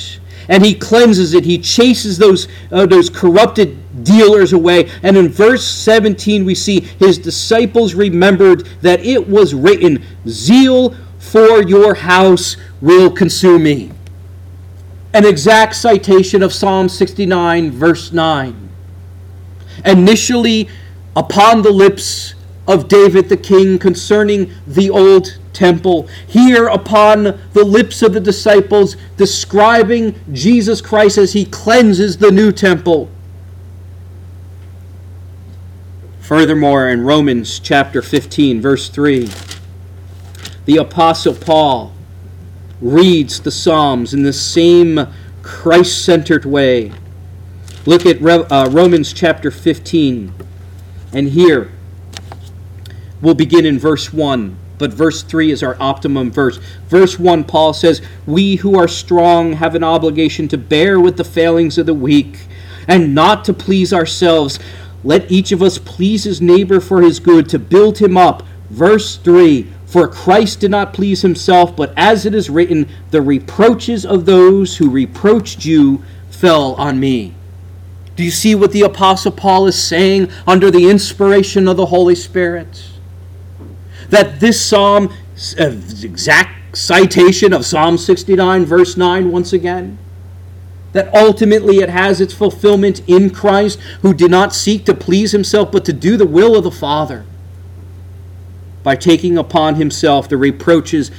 And 0.49 0.63
he 0.63 0.73
cleanses 0.73 1.33
it. 1.33 1.43
He 1.43 1.57
chases 1.57 2.17
those, 2.17 2.47
uh, 2.71 2.85
those 2.85 3.09
corrupted 3.09 4.03
dealers 4.05 4.53
away. 4.53 4.89
And 5.03 5.17
in 5.17 5.27
verse 5.27 5.65
17, 5.65 6.45
we 6.45 6.55
see 6.55 6.79
his 6.79 7.17
disciples 7.17 7.93
remembered 7.95 8.65
that 8.81 9.01
it 9.01 9.27
was 9.27 9.53
written, 9.53 10.01
Zeal 10.25 10.95
for 11.27 11.61
your 11.61 11.93
house 11.93 12.55
will 12.81 13.11
consume 13.11 13.63
me. 13.63 13.91
An 15.13 15.25
exact 15.25 15.75
citation 15.75 16.41
of 16.41 16.53
Psalm 16.53 16.87
69, 16.87 17.71
verse 17.71 18.11
9. 18.11 18.69
Initially, 19.85 20.69
upon 21.15 21.61
the 21.61 21.71
lips 21.71 22.33
of 22.67 22.87
David 22.87 23.29
the 23.29 23.37
king 23.37 23.79
concerning 23.79 24.51
the 24.65 24.89
old 24.89 25.37
temple, 25.53 26.07
here 26.27 26.67
upon 26.67 27.23
the 27.53 27.63
lips 27.63 28.01
of 28.01 28.13
the 28.13 28.19
disciples 28.19 28.95
describing 29.17 30.15
Jesus 30.31 30.81
Christ 30.81 31.17
as 31.17 31.33
he 31.33 31.45
cleanses 31.45 32.17
the 32.17 32.31
new 32.31 32.51
temple. 32.51 33.09
Furthermore, 36.21 36.89
in 36.89 37.03
Romans 37.03 37.59
chapter 37.59 38.01
15, 38.01 38.61
verse 38.61 38.89
3 38.89 39.29
the 40.67 40.77
Apostle 40.77 41.33
Paul 41.33 41.93
reads 42.81 43.39
the 43.39 43.51
Psalms 43.51 44.13
in 44.13 44.23
the 44.23 44.33
same 44.33 45.07
Christ 45.41 46.03
centered 46.03 46.43
way. 46.43 46.91
Look 47.85 48.05
at 48.05 48.21
uh, 48.21 48.67
Romans 48.69 49.13
chapter 49.13 49.49
15. 49.49 50.33
And 51.13 51.29
here 51.29 51.71
we'll 53.21 53.33
begin 53.33 53.65
in 53.65 53.79
verse 53.79 54.11
1. 54.11 54.57
but 54.77 54.91
verse 54.91 55.23
3 55.23 55.51
is 55.51 55.63
our 55.63 55.77
optimum 55.79 56.31
verse. 56.31 56.57
Verse 56.89 57.17
1, 57.17 57.45
Paul 57.45 57.71
says, 57.71 58.01
We 58.25 58.57
who 58.57 58.77
are 58.77 58.89
strong 58.89 59.53
have 59.53 59.73
an 59.73 59.85
obligation 59.85 60.49
to 60.49 60.57
bear 60.57 60.99
with 60.99 61.15
the 61.15 61.23
failings 61.23 61.77
of 61.77 61.85
the 61.85 61.93
weak 61.93 62.45
and 62.89 63.15
not 63.15 63.45
to 63.45 63.53
please 63.53 63.93
ourselves. 63.93 64.59
Let 65.01 65.31
each 65.31 65.53
of 65.53 65.63
us 65.63 65.77
please 65.77 66.25
his 66.25 66.41
neighbor 66.41 66.81
for 66.81 67.01
his 67.01 67.21
good, 67.21 67.47
to 67.49 67.57
build 67.57 67.99
him 67.99 68.17
up. 68.17 68.43
Verse 68.69 69.15
3 69.15 69.71
For 69.87 70.09
Christ 70.09 70.59
did 70.59 70.71
not 70.71 70.93
please 70.93 71.21
himself, 71.21 71.73
but 71.73 71.93
as 71.95 72.25
it 72.25 72.35
is 72.35 72.49
written, 72.49 72.89
the 73.11 73.21
reproaches 73.21 74.05
of 74.05 74.25
those 74.25 74.77
who 74.77 74.89
reproached 74.89 75.63
you 75.63 76.03
fell 76.29 76.73
on 76.75 76.99
me. 76.99 77.33
Do 78.17 78.23
you 78.23 78.31
see 78.31 78.53
what 78.53 78.73
the 78.73 78.81
Apostle 78.81 79.31
Paul 79.31 79.65
is 79.65 79.81
saying 79.81 80.29
under 80.45 80.69
the 80.69 80.89
inspiration 80.89 81.69
of 81.69 81.77
the 81.77 81.85
Holy 81.85 82.15
Spirit? 82.15 82.89
That 84.09 84.41
this 84.41 84.59
psalm, 84.59 85.13
uh, 85.57 85.67
exact 86.03 86.75
citation 86.75 87.53
of 87.53 87.65
Psalm 87.65 87.97
69, 87.97 88.65
verse 88.65 88.97
9, 88.97 89.31
once 89.31 89.53
again, 89.53 89.97
that 90.91 91.13
ultimately 91.15 91.77
it 91.77 91.89
has 91.89 92.19
its 92.19 92.33
fulfillment 92.33 93.07
in 93.07 93.29
Christ, 93.29 93.79
who 94.01 94.13
did 94.13 94.31
not 94.31 94.53
seek 94.53 94.83
to 94.85 94.93
please 94.93 95.31
himself, 95.31 95.71
but 95.71 95.85
to 95.85 95.93
do 95.93 96.17
the 96.17 96.27
will 96.27 96.57
of 96.57 96.65
the 96.65 96.71
Father 96.71 97.25
by 98.87 98.95
taking 98.95 99.37
upon 99.37 99.75
himself 99.75 100.29
the 100.29 100.37
reproaches 100.37 101.11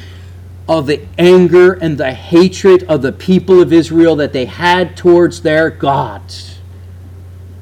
of 0.66 0.86
the 0.86 1.06
anger 1.18 1.74
and 1.74 1.98
the 1.98 2.14
hatred 2.14 2.82
of 2.84 3.02
the 3.02 3.12
people 3.12 3.60
of 3.60 3.74
Israel 3.74 4.16
that 4.16 4.32
they 4.32 4.46
had 4.46 4.96
towards 4.96 5.42
their 5.42 5.68
gods. 5.68 6.60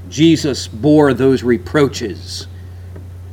Jesus 0.09 0.69
bore 0.69 1.13
those 1.13 1.43
reproaches. 1.43 2.47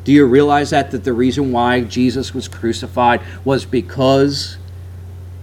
Do 0.04 0.12
you 0.12 0.26
realize 0.26 0.72
that 0.72 0.90
that 0.90 1.04
the 1.04 1.14
reason 1.14 1.52
why 1.52 1.82
Jesus 1.82 2.34
was 2.34 2.48
crucified 2.48 3.22
was 3.46 3.66
because 3.66 4.58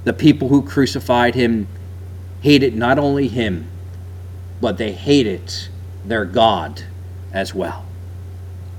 the 0.02 0.12
people 0.12 0.48
who 0.48 0.62
crucified 0.62 1.36
him 1.36 1.68
hated 2.40 2.74
not 2.74 2.98
only 2.98 3.28
him, 3.28 3.68
but 4.60 4.78
they 4.78 4.90
hated 4.90 5.68
their 6.04 6.24
God 6.24 6.82
as 7.32 7.54
well. 7.54 7.86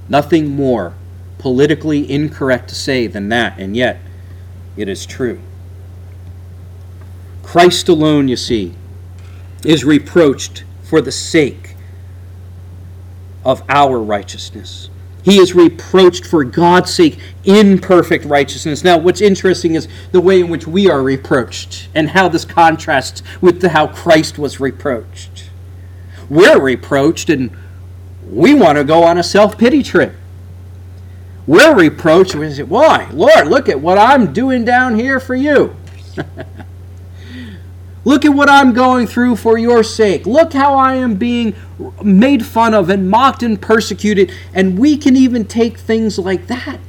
Nothing 0.09 0.49
more 0.49 0.95
politically 1.41 2.09
incorrect 2.09 2.69
to 2.69 2.75
say 2.75 3.07
than 3.07 3.27
that, 3.29 3.59
and 3.59 3.75
yet 3.75 3.99
it 4.77 4.87
is 4.87 5.07
true. 5.07 5.41
Christ 7.41 7.89
alone, 7.89 8.27
you 8.27 8.37
see, 8.37 8.75
is 9.65 9.83
reproached 9.83 10.63
for 10.83 11.01
the 11.01 11.11
sake 11.11 11.75
of 13.43 13.63
our 13.67 13.99
righteousness. 13.99 14.91
He 15.23 15.37
is 15.37 15.55
reproached 15.55 16.25
for 16.27 16.43
God's 16.43 16.93
sake 16.93 17.17
in 17.43 17.79
perfect 17.79 18.25
righteousness. 18.25 18.83
Now, 18.83 18.99
what's 18.99 19.21
interesting 19.21 19.73
is 19.73 19.87
the 20.11 20.21
way 20.21 20.39
in 20.39 20.49
which 20.49 20.67
we 20.67 20.89
are 20.89 21.01
reproached 21.01 21.89
and 21.95 22.09
how 22.09 22.29
this 22.29 22.45
contrasts 22.45 23.23
with 23.41 23.61
the, 23.61 23.69
how 23.69 23.87
Christ 23.87 24.37
was 24.37 24.59
reproached. 24.59 25.49
We're 26.29 26.61
reproached 26.61 27.31
and 27.31 27.49
we 28.29 28.53
want 28.53 28.77
to 28.77 28.83
go 28.83 29.03
on 29.03 29.17
a 29.17 29.23
self 29.23 29.57
pity 29.57 29.81
trip. 29.81 30.15
We're 31.47 31.75
reproached. 31.75 32.35
We 32.35 32.51
say, 32.53 32.63
Why? 32.63 33.09
Lord, 33.11 33.47
look 33.47 33.69
at 33.69 33.79
what 33.79 33.97
I'm 33.97 34.33
doing 34.33 34.63
down 34.65 34.95
here 34.95 35.19
for 35.19 35.35
you. 35.35 35.75
Look 38.03 38.25
at 38.25 38.33
what 38.33 38.49
I'm 38.49 38.73
going 38.73 39.05
through 39.05 39.35
for 39.35 39.57
your 39.59 39.83
sake. 39.83 40.25
Look 40.25 40.53
how 40.53 40.73
I 40.75 40.95
am 40.95 41.15
being 41.15 41.53
made 42.03 42.45
fun 42.45 42.73
of 42.73 42.89
and 42.89 43.09
mocked 43.09 43.43
and 43.43 43.61
persecuted. 43.61 44.31
And 44.53 44.79
we 44.79 44.97
can 44.97 45.15
even 45.15 45.45
take 45.45 45.77
things 45.77 46.17
like 46.17 46.47
that. 46.47 46.79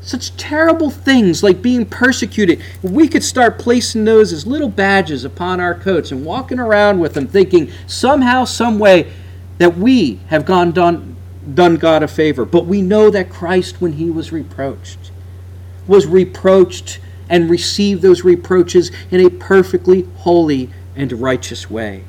Such 0.00 0.34
terrible 0.36 0.90
things 0.90 1.42
like 1.42 1.60
being 1.60 1.84
persecuted. 1.84 2.62
We 2.82 3.08
could 3.08 3.24
start 3.24 3.58
placing 3.58 4.04
those 4.04 4.32
as 4.32 4.46
little 4.46 4.68
badges 4.68 5.24
upon 5.24 5.60
our 5.60 5.74
coats 5.74 6.10
and 6.10 6.24
walking 6.24 6.58
around 6.58 7.00
with 7.00 7.14
them, 7.14 7.26
thinking 7.26 7.70
somehow, 7.86 8.44
some 8.44 8.78
way 8.78 9.12
that 9.58 9.76
we 9.76 10.20
have 10.28 10.46
gone 10.46 10.70
done, 10.72 11.15
done 11.54 11.76
God 11.76 12.02
a 12.02 12.08
favor. 12.08 12.44
But 12.44 12.66
we 12.66 12.82
know 12.82 13.10
that 13.10 13.30
Christ, 13.30 13.80
when 13.80 13.94
he 13.94 14.10
was 14.10 14.32
reproached, 14.32 15.10
was 15.86 16.06
reproached 16.06 16.98
and 17.28 17.50
received 17.50 18.02
those 18.02 18.24
reproaches 18.24 18.90
in 19.10 19.24
a 19.24 19.30
perfectly 19.30 20.02
holy 20.18 20.70
and 20.94 21.12
righteous 21.12 21.70
way. 21.70 22.04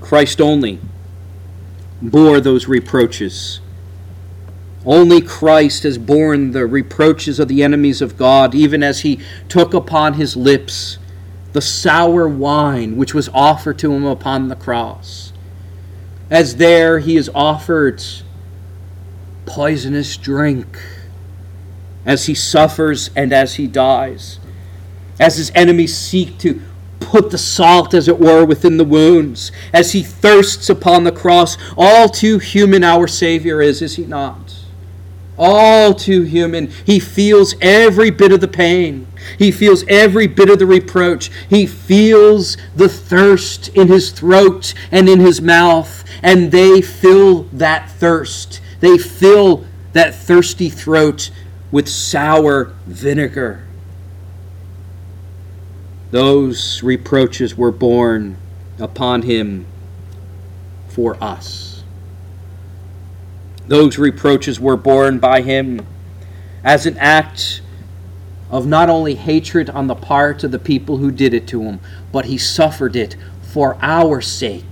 Christ 0.00 0.40
only 0.40 0.78
bore 2.00 2.40
those 2.40 2.68
reproaches. 2.68 3.60
Only 4.84 5.20
Christ 5.20 5.82
has 5.82 5.98
borne 5.98 6.52
the 6.52 6.66
reproaches 6.66 7.40
of 7.40 7.48
the 7.48 7.62
enemies 7.62 8.00
of 8.00 8.16
God, 8.16 8.54
even 8.54 8.82
as 8.82 9.00
he 9.00 9.20
took 9.48 9.74
upon 9.74 10.14
his 10.14 10.36
lips 10.36 10.98
the 11.52 11.60
sour 11.62 12.28
wine 12.28 12.96
which 12.96 13.14
was 13.14 13.30
offered 13.30 13.78
to 13.78 13.92
him 13.92 14.04
upon 14.04 14.48
the 14.48 14.54
cross. 14.54 15.25
As 16.30 16.56
there 16.56 16.98
he 16.98 17.16
is 17.16 17.30
offered 17.34 18.02
poisonous 19.44 20.16
drink 20.16 20.78
as 22.04 22.26
he 22.26 22.34
suffers 22.34 23.10
and 23.16 23.32
as 23.32 23.54
he 23.54 23.66
dies, 23.66 24.38
as 25.20 25.36
his 25.36 25.52
enemies 25.54 25.96
seek 25.96 26.38
to 26.38 26.60
put 27.00 27.30
the 27.30 27.38
salt, 27.38 27.94
as 27.94 28.08
it 28.08 28.18
were, 28.18 28.44
within 28.44 28.76
the 28.76 28.84
wounds, 28.84 29.52
as 29.72 29.92
he 29.92 30.02
thirsts 30.02 30.68
upon 30.68 31.04
the 31.04 31.12
cross. 31.12 31.56
All 31.76 32.08
too 32.08 32.38
human 32.38 32.82
our 32.82 33.06
Savior 33.06 33.62
is, 33.62 33.80
is 33.80 33.96
he 33.96 34.04
not? 34.04 34.54
All 35.38 35.94
too 35.94 36.22
human. 36.22 36.70
He 36.84 36.98
feels 36.98 37.54
every 37.60 38.10
bit 38.10 38.32
of 38.32 38.40
the 38.40 38.48
pain. 38.48 39.06
He 39.38 39.50
feels 39.50 39.84
every 39.88 40.26
bit 40.26 40.50
of 40.50 40.58
the 40.58 40.66
reproach. 40.66 41.30
He 41.48 41.66
feels 41.66 42.56
the 42.74 42.88
thirst 42.88 43.68
in 43.68 43.88
his 43.88 44.10
throat 44.10 44.74
and 44.90 45.08
in 45.08 45.20
his 45.20 45.40
mouth, 45.40 46.04
and 46.22 46.50
they 46.52 46.80
fill 46.80 47.44
that 47.52 47.90
thirst. 47.90 48.60
They 48.80 48.98
fill 48.98 49.64
that 49.92 50.14
thirsty 50.14 50.68
throat 50.68 51.30
with 51.70 51.88
sour 51.88 52.74
vinegar. 52.86 53.66
Those 56.10 56.82
reproaches 56.82 57.56
were 57.56 57.72
borne 57.72 58.36
upon 58.78 59.22
him 59.22 59.66
for 60.88 61.22
us. 61.22 61.82
Those 63.66 63.98
reproaches 63.98 64.60
were 64.60 64.76
borne 64.76 65.18
by 65.18 65.42
him 65.42 65.84
as 66.62 66.86
an 66.86 66.96
act 66.98 67.60
of 68.50 68.66
not 68.66 68.88
only 68.88 69.14
hatred 69.14 69.68
on 69.70 69.86
the 69.86 69.94
part 69.94 70.44
of 70.44 70.50
the 70.50 70.58
people 70.58 70.98
who 70.98 71.10
did 71.10 71.34
it 71.34 71.46
to 71.48 71.62
him, 71.62 71.80
but 72.12 72.26
he 72.26 72.38
suffered 72.38 72.96
it 72.96 73.16
for 73.42 73.76
our 73.82 74.20
sake, 74.20 74.64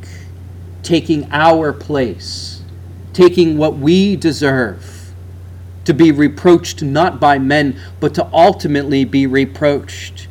taking 0.82 1.28
our 1.32 1.72
place, 1.72 2.62
taking 3.12 3.58
what 3.58 3.76
we 3.76 4.16
deserve 4.16 5.12
to 5.84 5.92
be 5.92 6.10
reproached 6.10 6.82
not 6.82 7.20
by 7.20 7.38
men, 7.38 7.78
but 8.00 8.14
to 8.14 8.26
ultimately 8.32 9.04
be 9.04 9.26
reproached 9.26 10.28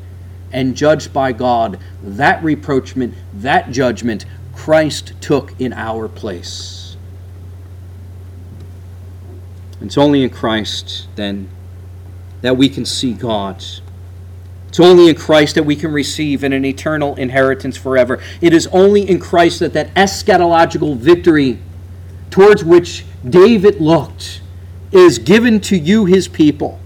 and 0.51 0.75
judged 0.75 1.13
by 1.13 1.31
God. 1.31 1.79
That 2.01 2.43
reproachment, 2.43 3.15
that 3.33 3.71
judgment, 3.71 4.25
Christ 4.55 5.13
took 5.21 5.59
in 5.59 5.73
our 5.73 6.07
place. 6.07 6.95
It's 9.81 9.97
only 9.97 10.23
in 10.23 10.29
Christ, 10.29 11.07
then, 11.15 11.49
that 12.43 12.57
we 12.57 12.69
can 12.69 12.85
see 12.85 13.13
God. 13.13 13.63
It's 14.67 14.79
only 14.79 15.07
in 15.07 15.15
Christ 15.15 15.55
that 15.55 15.63
we 15.63 15.77
can 15.77 15.91
receive 15.91 16.43
an 16.43 16.65
eternal 16.65 17.15
inheritance 17.15 17.77
forever. 17.77 18.21
It 18.41 18.53
is 18.53 18.67
only 18.67 19.09
in 19.09 19.19
Christ 19.19 19.59
that 19.61 19.73
that 19.73 19.93
eschatological 19.95 20.97
victory 20.97 21.59
towards 22.29 22.63
which 22.63 23.05
David 23.27 23.79
looked 23.79 24.41
is 24.91 25.19
given 25.19 25.61
to 25.61 25.77
you, 25.77 26.05
his 26.05 26.27
people. 26.27 26.79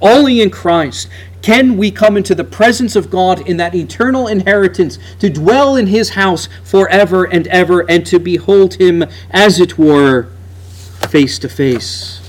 Only 0.00 0.40
in 0.40 0.50
Christ 0.50 1.08
can 1.40 1.76
we 1.76 1.92
come 1.92 2.16
into 2.16 2.34
the 2.34 2.42
presence 2.42 2.96
of 2.96 3.10
God 3.10 3.46
in 3.48 3.58
that 3.58 3.76
eternal 3.76 4.26
inheritance 4.26 4.98
to 5.20 5.30
dwell 5.30 5.76
in 5.76 5.86
his 5.86 6.10
house 6.10 6.48
forever 6.64 7.24
and 7.24 7.46
ever 7.48 7.88
and 7.88 8.04
to 8.06 8.18
behold 8.18 8.74
him, 8.74 9.04
as 9.30 9.60
it 9.60 9.78
were, 9.78 10.30
face 11.08 11.38
to 11.40 11.48
face. 11.48 12.21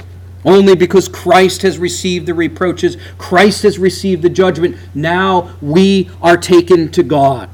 Only 0.46 0.76
because 0.76 1.08
Christ 1.08 1.62
has 1.62 1.78
received 1.78 2.26
the 2.26 2.34
reproaches, 2.34 2.98
Christ 3.18 3.64
has 3.64 3.80
received 3.80 4.22
the 4.22 4.30
judgment, 4.30 4.78
now 4.94 5.56
we 5.62 6.10
are 6.22 6.38
taken 6.38 6.92
to 6.92 7.04
God. 7.04 7.50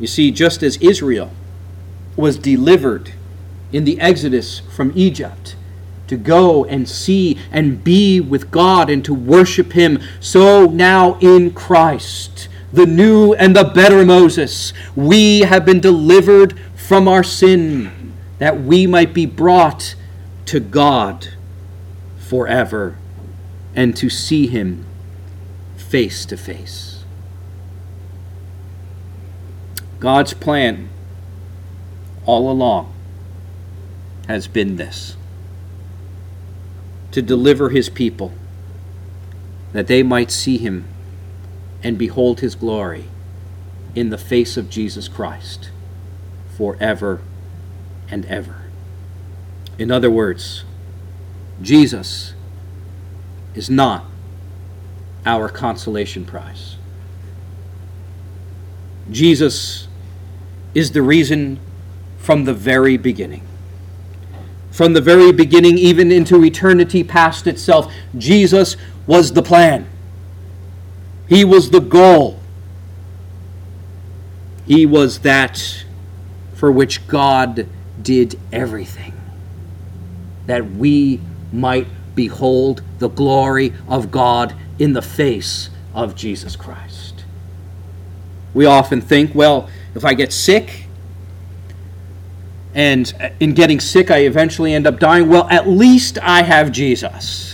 You 0.00 0.06
see, 0.06 0.30
just 0.30 0.62
as 0.62 0.76
Israel 0.78 1.30
was 2.16 2.38
delivered 2.38 3.12
in 3.72 3.84
the 3.84 4.00
Exodus 4.00 4.60
from 4.74 4.92
Egypt 4.94 5.56
to 6.08 6.16
go 6.16 6.64
and 6.64 6.88
see 6.88 7.38
and 7.52 7.84
be 7.84 8.18
with 8.20 8.50
God 8.50 8.90
and 8.90 9.04
to 9.04 9.14
worship 9.14 9.72
Him. 9.72 10.00
So 10.20 10.66
now 10.66 11.18
in 11.20 11.52
Christ, 11.52 12.48
the 12.72 12.86
new 12.86 13.34
and 13.34 13.54
the 13.54 13.64
better 13.64 14.04
Moses, 14.04 14.72
we 14.96 15.40
have 15.40 15.64
been 15.64 15.80
delivered 15.80 16.58
from 16.74 17.06
our 17.06 17.22
sin 17.22 18.14
that 18.38 18.60
we 18.60 18.86
might 18.86 19.12
be 19.12 19.26
brought 19.26 19.94
to 20.48 20.60
God. 20.60 21.28
forever 22.28 22.96
and 23.74 23.96
to 23.96 24.10
see 24.10 24.46
him 24.46 24.84
face 25.76 26.26
to 26.26 26.36
face. 26.36 27.04
God's 29.98 30.34
plan 30.34 30.90
all 32.26 32.50
along 32.50 32.92
has 34.28 34.46
been 34.46 34.76
this 34.76 35.16
to 37.12 37.22
deliver 37.22 37.70
his 37.70 37.88
people 37.88 38.32
that 39.72 39.86
they 39.86 40.02
might 40.02 40.30
see 40.30 40.58
him 40.58 40.86
and 41.82 41.96
behold 41.96 42.40
his 42.40 42.54
glory 42.54 43.06
in 43.94 44.10
the 44.10 44.18
face 44.18 44.58
of 44.58 44.68
Jesus 44.68 45.08
Christ 45.08 45.70
forever 46.56 47.22
and 48.10 48.26
ever. 48.26 48.67
In 49.78 49.92
other 49.92 50.10
words, 50.10 50.64
Jesus 51.62 52.34
is 53.54 53.70
not 53.70 54.04
our 55.24 55.48
consolation 55.48 56.24
prize. 56.24 56.76
Jesus 59.10 59.88
is 60.74 60.92
the 60.92 61.02
reason 61.02 61.58
from 62.18 62.44
the 62.44 62.54
very 62.54 62.96
beginning. 62.96 63.42
From 64.70 64.92
the 64.92 65.00
very 65.00 65.32
beginning, 65.32 65.78
even 65.78 66.12
into 66.12 66.44
eternity 66.44 67.02
past 67.02 67.46
itself, 67.46 67.92
Jesus 68.16 68.76
was 69.06 69.32
the 69.32 69.42
plan. 69.42 69.88
He 71.28 71.44
was 71.44 71.70
the 71.70 71.80
goal. 71.80 72.38
He 74.66 74.86
was 74.86 75.20
that 75.20 75.84
for 76.54 76.70
which 76.70 77.06
God 77.08 77.66
did 78.02 78.38
everything. 78.52 79.17
That 80.48 80.72
we 80.72 81.20
might 81.52 81.86
behold 82.16 82.82
the 82.98 83.08
glory 83.08 83.72
of 83.88 84.10
God 84.10 84.54
in 84.78 84.92
the 84.92 85.02
face 85.02 85.70
of 85.94 86.16
Jesus 86.16 86.56
Christ. 86.56 87.24
We 88.54 88.66
often 88.66 89.00
think, 89.00 89.34
well, 89.34 89.70
if 89.94 90.04
I 90.04 90.14
get 90.14 90.32
sick, 90.32 90.86
and 92.74 93.32
in 93.40 93.54
getting 93.54 93.80
sick, 93.80 94.10
I 94.10 94.18
eventually 94.18 94.74
end 94.74 94.86
up 94.86 94.98
dying, 94.98 95.28
well, 95.28 95.48
at 95.48 95.68
least 95.68 96.18
I 96.20 96.42
have 96.42 96.72
Jesus. 96.72 97.47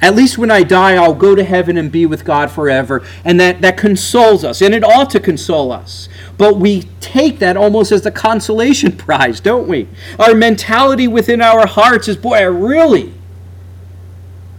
At 0.00 0.14
least 0.14 0.38
when 0.38 0.50
I 0.50 0.62
die, 0.62 0.94
I'll 0.94 1.14
go 1.14 1.34
to 1.34 1.42
heaven 1.42 1.76
and 1.76 1.90
be 1.90 2.06
with 2.06 2.24
God 2.24 2.50
forever. 2.50 3.04
And 3.24 3.40
that, 3.40 3.60
that 3.62 3.76
consoles 3.76 4.44
us, 4.44 4.62
and 4.62 4.72
it 4.72 4.84
ought 4.84 5.10
to 5.10 5.20
console 5.20 5.72
us. 5.72 6.08
But 6.36 6.56
we 6.56 6.82
take 7.00 7.40
that 7.40 7.56
almost 7.56 7.90
as 7.90 8.02
the 8.02 8.12
consolation 8.12 8.92
prize, 8.96 9.40
don't 9.40 9.66
we? 9.66 9.88
Our 10.18 10.34
mentality 10.34 11.08
within 11.08 11.42
our 11.42 11.66
hearts 11.66 12.06
is 12.06 12.16
boy, 12.16 12.36
I 12.36 12.42
really, 12.42 13.12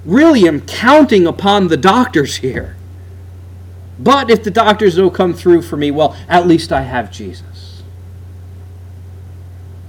really 0.04 0.46
am 0.46 0.62
counting 0.62 1.26
upon 1.26 1.70
the 1.70 1.78
doctors 1.78 2.38
here. 2.38 2.76
But 3.98 4.30
if 4.30 4.44
the 4.44 4.52
doctors 4.52 4.96
don't 4.96 5.14
come 5.14 5.34
through 5.34 5.62
for 5.62 5.78
me, 5.78 5.92
well, 5.92 6.16
at 6.28 6.48
least 6.48 6.72
I 6.72 6.82
have 6.82 7.12
Jesus. 7.12 7.84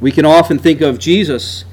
We 0.00 0.12
can 0.12 0.24
often 0.24 0.58
think 0.58 0.80
of 0.80 0.98
Jesus 0.98 1.64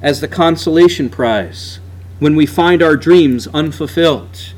as 0.00 0.20
the 0.20 0.28
consolation 0.28 1.10
prize 1.10 1.79
when 2.20 2.36
we 2.36 2.46
find 2.46 2.82
our 2.82 2.96
dreams 2.96 3.48
unfulfilled. 3.48 4.52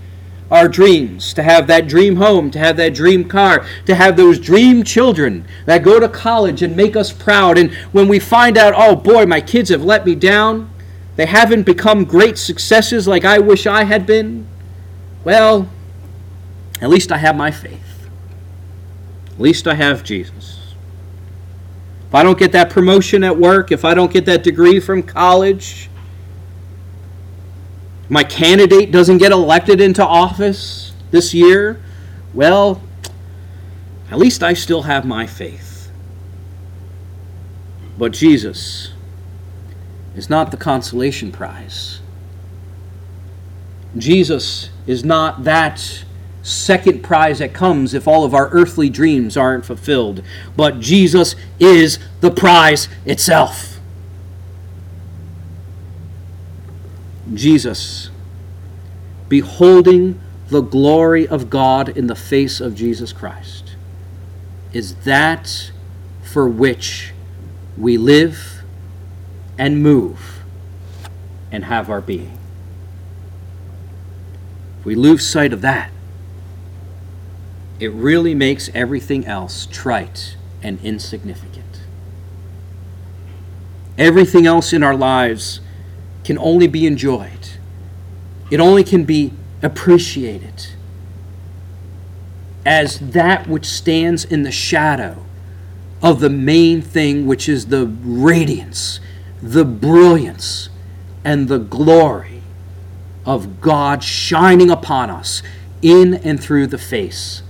Our 0.51 0.69
dreams, 0.69 1.33
to 1.33 1.43
have 1.43 1.67
that 1.69 1.89
dream 1.89 2.17
home, 2.17 2.51
to 2.51 2.59
have 2.59 2.77
that 2.77 2.93
dream 2.93 3.27
car, 3.27 3.65
to 3.87 3.95
have 3.95 4.19
those 4.19 4.39
dream 4.39 4.85
children 4.85 5.47
that 5.65 5.83
go 5.83 5.99
to 5.99 6.11
college 6.11 6.61
and 6.61 6.77
make 6.77 6.95
us 6.95 7.11
proud. 7.11 7.57
And 7.57 7.73
when 7.93 8.07
we 8.07 8.19
find 8.19 8.59
out, 8.59 8.75
oh 8.77 8.95
boy, 8.95 9.25
my 9.25 9.41
kids 9.41 9.71
have 9.71 9.83
let 9.83 10.05
me 10.05 10.15
down, 10.15 10.71
they 11.17 11.25
haven't 11.25 11.63
become 11.63 12.05
great 12.05 12.37
successes 12.37 13.09
like 13.09 13.25
I 13.25 13.39
wish 13.39 13.67
I 13.67 13.85
had 13.85 14.05
been, 14.05 14.47
well, 15.25 15.71
at 16.83 16.91
least 16.91 17.11
I 17.13 17.17
have 17.19 17.37
my 17.37 17.51
faith. 17.51 18.09
At 19.33 19.41
least 19.41 19.67
I 19.67 19.75
have 19.75 20.05
Jesus. 20.05 20.75
If 22.09 22.15
I 22.15 22.23
don't 22.23 22.39
get 22.39 22.53
that 22.53 22.69
promotion 22.69 23.25
at 23.25 23.39
work, 23.39 23.73
if 23.73 23.87
I 23.87 23.95
don't 23.95 24.13
get 24.13 24.27
that 24.27 24.43
degree 24.43 24.81
from 24.81 25.03
college, 25.03 25.89
my 28.13 28.23
candidate 28.23 28.91
doesn't 28.91 29.17
get 29.17 29.33
elected 29.33 29.81
into 29.81 30.05
office 30.07 30.93
this 31.13 31.33
year, 31.33 31.81
well, 32.35 32.83
at 34.11 34.19
least 34.19 34.43
I 34.43 34.53
still 34.53 34.83
have 34.83 35.07
my 35.07 35.27
faith. 35.27 35.91
But 37.97 38.13
Jesus 38.13 38.93
is 40.15 40.29
not 40.29 40.51
the 40.51 40.59
consolation 40.59 41.33
prize. 41.33 42.01
Jesus 43.97 44.69
is 44.87 45.03
not 45.03 45.45
that 45.45 46.05
second 46.43 47.03
prize 47.03 47.39
that 47.39 47.55
comes 47.55 47.95
if 47.95 48.07
all 48.07 48.27
of 48.27 48.35
our 48.35 48.51
earthly 48.51 48.91
dreams 48.91 49.39
aren't 49.39 49.65
fulfilled. 49.65 50.23
But 50.55 50.81
Jesus 50.81 51.35
is 51.59 51.99
the 52.21 52.31
prize 52.31 52.91
itself. 53.07 53.72
Jesus, 57.33 58.11
beholding 59.29 60.21
the 60.49 60.61
glory 60.61 61.27
of 61.27 61.49
God 61.49 61.89
in 61.89 62.07
the 62.07 62.15
face 62.15 62.61
of 62.61 62.75
Jesus 62.75 63.13
Christ, 63.13 63.77
is 64.73 64.97
that 65.05 65.71
for 66.23 66.49
which 66.49 67.13
we 67.77 67.97
live 67.97 68.63
and 69.59 69.83
move 69.83 70.43
and 71.51 71.65
have 71.65 71.89
our 71.89 72.01
being. 72.01 72.39
If 74.81 74.87
we 74.87 74.95
lose 74.95 75.27
sight 75.27 75.53
of 75.53 75.61
that, 75.61 75.91
it 77.79 77.93
really 77.93 78.35
makes 78.35 78.71
everything 78.75 79.27
else 79.27 79.67
trite 79.67 80.37
and 80.63 80.81
insignificant. 80.83 81.81
Everything 83.99 84.47
else 84.47 84.73
in 84.73 84.83
our 84.83 84.97
lives 84.97 85.61
can 86.25 86.39
only 86.39 86.67
be 86.67 86.87
enjoyed, 86.87 87.49
it 88.51 88.61
only 88.61 88.85
can 88.85 89.05
be 89.05 89.33
appreciated 89.63 90.69
as 92.65 92.99
that 93.01 93.49
which 93.49 93.67
stands 93.67 94.25
in 94.25 94.43
the 94.43 94.53
shadow 94.53 95.25
of 96.03 96.21
the 96.21 96.31
main 96.31 96.81
thing, 96.83 97.27
which 97.27 97.49
is 97.49 97.67
the 97.67 97.87
radiance, 97.87 99.01
the 99.41 99.65
brilliance, 99.65 100.69
and 101.25 101.49
the 101.49 101.59
glory 101.59 102.43
of 103.25 103.61
God 103.61 104.03
shining 104.03 104.71
upon 104.71 105.11
us 105.11 105.43
in 105.81 106.15
and 106.15 106.43
through 106.43 106.67
the 106.69 106.79
face 106.79 107.43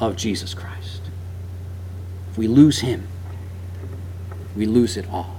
of 0.00 0.16
Jesus 0.16 0.54
Christ. 0.54 1.02
If 2.30 2.38
we 2.38 2.48
lose 2.48 2.80
Him, 2.80 3.06
we 4.56 4.66
lose 4.66 4.96
it 4.96 5.08
all. 5.10 5.35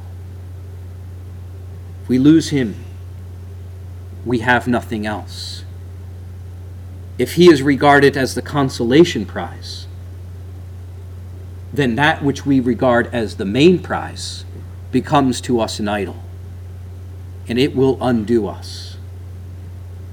We 2.07 2.17
lose 2.17 2.49
Him, 2.49 2.75
we 4.25 4.39
have 4.39 4.67
nothing 4.67 5.05
else. 5.05 5.63
If 7.17 7.33
He 7.33 7.51
is 7.51 7.61
regarded 7.61 8.15
as 8.15 8.35
the 8.35 8.41
consolation 8.41 9.25
prize, 9.25 9.87
then 11.73 11.95
that 11.95 12.23
which 12.23 12.45
we 12.45 12.59
regard 12.59 13.07
as 13.13 13.35
the 13.35 13.45
main 13.45 13.79
prize 13.79 14.45
becomes 14.91 15.41
to 15.41 15.59
us 15.59 15.79
an 15.79 15.87
idol, 15.87 16.23
and 17.47 17.59
it 17.59 17.75
will 17.75 17.97
undo 18.01 18.47
us. 18.47 18.97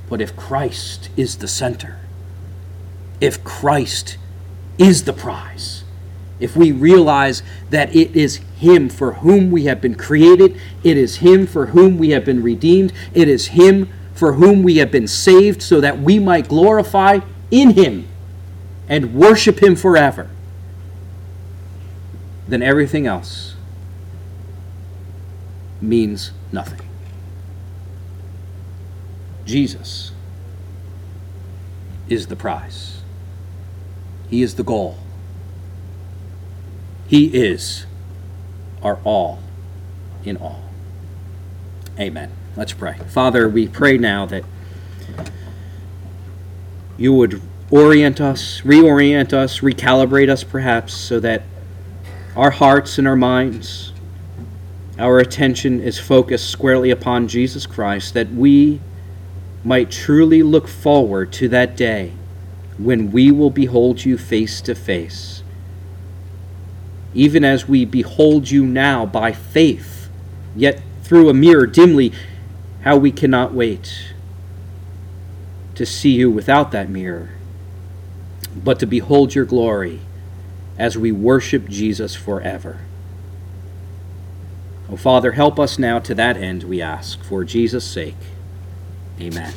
But 0.09 0.21
if 0.21 0.37
Christ 0.37 1.11
is 1.17 1.37
the 1.37 1.49
center, 1.49 2.01
if 3.21 3.43
Christ 3.45 4.19
is 4.79 5.05
the 5.05 5.13
prize. 5.13 5.84
If 6.41 6.57
we 6.57 6.73
realize 6.73 7.43
that 7.71 7.95
it 7.95 8.17
is 8.17 8.37
Him 8.59 8.89
for 8.89 9.15
whom 9.15 9.51
we 9.51 9.65
have 9.65 9.81
been 9.81 9.95
created, 9.95 10.61
it 10.83 10.97
is 10.97 11.17
Him 11.17 11.47
for 11.47 11.67
whom 11.67 11.97
we 11.97 12.11
have 12.11 12.25
been 12.25 12.43
redeemed, 12.43 12.93
it 13.13 13.29
is 13.29 13.49
Him 13.49 13.89
for 14.15 14.35
whom 14.35 14.63
we 14.63 14.77
have 14.79 14.91
been 14.91 15.09
saved, 15.09 15.63
so 15.63 15.81
that 15.81 16.01
we 16.01 16.19
might 16.19 16.49
glorify 16.49 17.21
in 17.51 17.71
Him 17.71 18.09
and 18.89 19.15
worship 19.15 19.63
Him 19.63 19.77
forever, 19.77 20.29
then 22.47 22.63
everything 22.63 23.07
else 23.07 23.55
means 25.81 26.33
nothing. 26.53 26.81
Jesus 29.45 30.13
is 32.09 32.27
the 32.27 32.37
prize. 32.37 33.03
He 34.29 34.43
is 34.43 34.55
the 34.55 34.63
goal. 34.63 34.99
He 37.15 37.27
is 37.27 37.87
our 38.83 38.99
all 39.05 39.39
in 40.25 40.37
all. 40.37 40.65
Amen. 41.97 42.33
Let's 42.57 42.73
pray. 42.73 42.99
Father, 43.09 43.49
we 43.49 43.69
pray 43.69 43.99
now 43.99 44.27
that 44.27 44.43
you 46.99 47.13
would 47.13 47.41
orient 47.71 48.21
us, 48.21 48.63
reorient 48.63 49.33
us, 49.33 49.61
recalibrate 49.61 50.29
us 50.29 50.43
perhaps, 50.43 50.93
so 50.93 51.21
that 51.21 51.45
our 52.35 52.51
hearts 52.51 52.99
and 52.99 53.07
our 53.07 53.15
minds 53.15 53.93
Our 54.99 55.21
attention 55.21 55.81
is 55.81 56.01
focused 56.01 56.51
squarely 56.51 56.91
upon 56.91 57.29
Jesus 57.29 57.67
Christ, 57.67 58.15
that 58.15 58.31
we 58.33 58.81
might 59.65 59.93
truly 59.93 60.43
look 60.43 60.69
forward 60.69 61.33
to 61.35 61.49
that 61.51 61.77
day 61.77 62.15
when 62.79 63.13
we 63.13 63.31
will 63.33 63.51
behold 63.51 64.05
you 64.05 64.19
face 64.19 64.61
to 64.63 64.75
face. 64.75 65.44
Even 67.15 67.45
as 67.45 67.69
we 67.69 67.85
behold 67.85 68.51
you 68.51 68.67
now 68.67 69.07
by 69.07 69.33
faith, 69.33 70.09
yet 70.57 70.81
through 71.03 71.29
a 71.29 71.35
mirror 71.35 71.67
dimly, 71.67 72.13
how 72.83 72.97
we 72.97 73.13
cannot 73.13 73.55
wait 73.55 74.13
to 75.75 75.87
see 75.87 76.11
you 76.11 76.31
without 76.31 76.71
that 76.73 76.89
mirror, 76.89 77.31
but 78.55 78.79
to 78.81 78.87
behold 78.87 79.35
your 79.35 79.45
glory 79.45 80.01
as 80.79 80.99
we 80.99 81.13
worship 81.13 81.69
Jesus 81.69 82.15
forever. 82.15 82.81
O 84.89 84.97
Father, 84.97 85.33
help 85.33 85.59
us 85.59 85.79
now 85.79 85.99
to 85.99 86.15
that 86.15 86.37
end, 86.37 86.65
we 86.65 86.83
ask, 86.83 87.23
for 87.25 87.45
Jesus' 87.45 87.85
sake. 87.85 88.17
Amen. 89.21 89.55